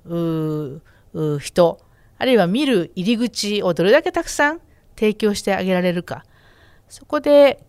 [1.41, 1.81] 人
[2.19, 4.61] あるいは見る入り口をどれだけたくさん
[4.97, 6.25] 提供してあげられるか
[6.89, 7.67] そこで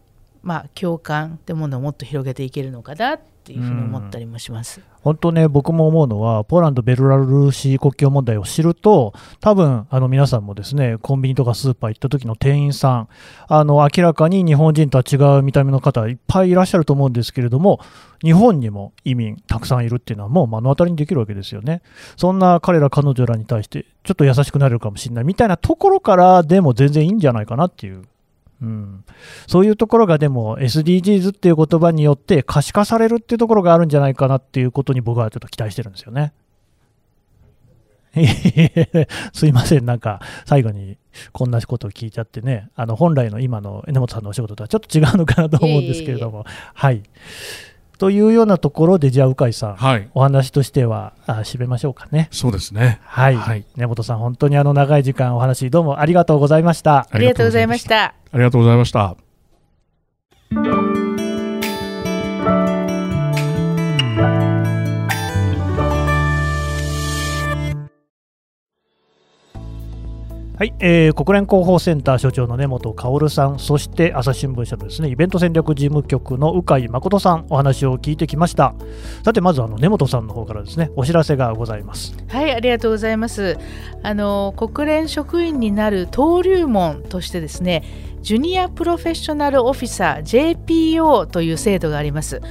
[0.48, 4.82] まあ、共感ってものをもっと広げていけるのかなっていうふうに思ったりもします。
[5.02, 13.08] 本当ね、僕も思うのは、ポーランド・ベルラルーシ国境問題を知ると、多分あの皆さんもですね、コンビニとかスーパー行った時の店員さん、
[13.48, 17.80] あの明らかに日本人とは違う見た目の方、いっぱいいらっしゃると思うんですけれども、
[18.22, 21.82] 日本にも移民たくさんいるっていうのは、もう目の当たりにできるわけですよね。
[22.18, 28.04] そんな彼ら、彼女らに対して、ちょっと優しくなれるかもしれないみたいなところからでも全然いいんじゃないかなっていう
[28.62, 29.04] うん、
[29.46, 36.34] そういうところがでも SDGs っていう言葉によって可視化されるっていうところがあるんじゃないかなっていうことに僕はちょっと期待してるんですよね。
[39.34, 40.98] すいません、なんか最後に
[41.32, 47.04] こんなことを聞いちゃってね、あの本来の今の榎本さんのお仕事とはちょっと違うのかなと思うんですけれども、はい。
[47.98, 52.30] というようなところで、じゃあ、鵜飼さん、はい、お話としてはあ締めましょうかね。
[52.32, 53.00] そうですね。
[53.04, 53.36] はい。
[53.36, 57.08] はい、根本さん、本当にあの長い時間お話、どうもありがとうございました。
[57.10, 58.17] ありがとうございました。
[58.32, 59.16] ありがとうございました。
[70.60, 78.74] はい、えー、国連広報センター所長の根本薫さん、そして朝日新聞社のですねイベント戦略事務局の鵜飼誠さん、お話を聞いてきました。
[79.24, 82.18] さて、まずあの根本さんの方からですねお知らせがございます。
[82.28, 83.60] はい、ありがとうございます。
[84.02, 87.84] あの国連職員になる登竜門としてですね、
[88.28, 92.42] ジュニアプロフェッショナルオフィサー JPO という制度があります。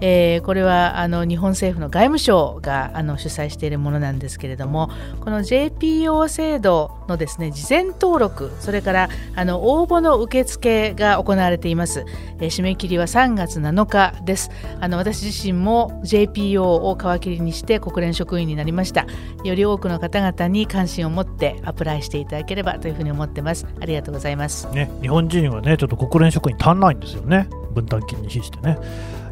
[0.00, 4.90] えー、これはあの日本政府の外務省があの主催しているものなんですけれども
[5.20, 12.04] この JPO 制度のですね事前登録それからあの応募の受付が行われています、
[12.38, 14.50] えー、締め切りは3月7日です。
[14.80, 19.06] あの私自身も JPO を皮切りにして国連職員になりました。
[19.44, 23.66] より多くの方々に関心を持ってアプライしていただければというふうに思ってます。
[23.80, 24.68] ありがとうございます。
[24.70, 27.48] ね日本人はねちょっと国連職員足んないんですよね。
[27.74, 28.78] 分担金に比してね。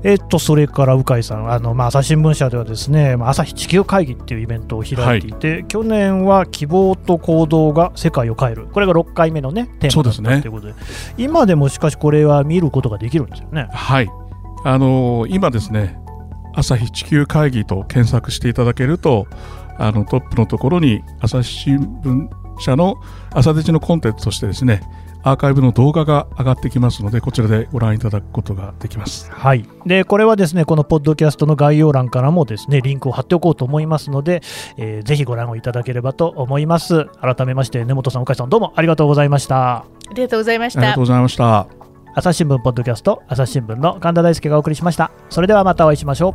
[0.04, 10.86] えっと、それから鵜飼さん、あのまあ、朝日新聞社ではですね、まあ、朝日地球会議っていうイベントを開いていて、はい、去年は希望と行動が世界を変える、これが6回目の、ね、テーマだったということで、でね、
[11.16, 13.68] 今でもしかしこれは見ることができるんですよね。
[13.72, 14.10] はい。
[14.64, 15.98] あのー、今ですね、
[16.54, 19.26] 朝日地球会議と検索していただけると、
[19.78, 22.28] あのトップのところに朝日新聞
[22.60, 22.96] 社の
[23.32, 24.82] 朝デジのコンテンツとしてですね、
[25.24, 29.32] アーカイブの動画が上がってきますので、こちらでご覧いただくことができます。
[29.32, 29.66] はい。
[29.86, 34.42] で、これはですね、このポッドキャストの概要欄からもですね、リンクを貼っておこうと思いますので、
[34.76, 37.06] えー、ぜひご覧をいただければと思います。
[37.22, 39.76] 改めまして、根本さん、岡井さん、どうもありがとうございました。
[39.76, 40.80] ありがとうございました。
[40.80, 41.66] ありがとうございました。
[42.14, 45.10] 朝日新聞ポッドキャスト、朝日新聞の神田大輔がお送りしました。
[45.30, 46.34] それではまたお会いしましょ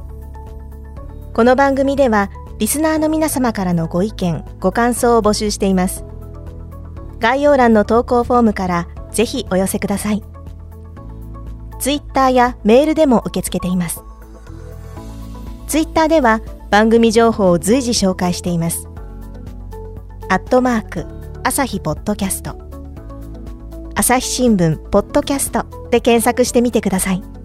[1.29, 1.33] う。
[1.33, 6.03] この番組では、リスナーの皆様からのご意見、ご感想を募集しています。
[7.19, 10.23] 概要欄の投稿フォームからぜひお寄せください。
[11.79, 14.03] ツイッターやメールでも受け付けています。
[15.67, 18.87] ツイッターでは番組情報を随時紹介しています。
[20.29, 21.05] アットマーク
[21.43, 22.55] 朝日ポッドキャスト
[23.95, 27.38] 朝日新聞ポッドキャストで検索してみてください。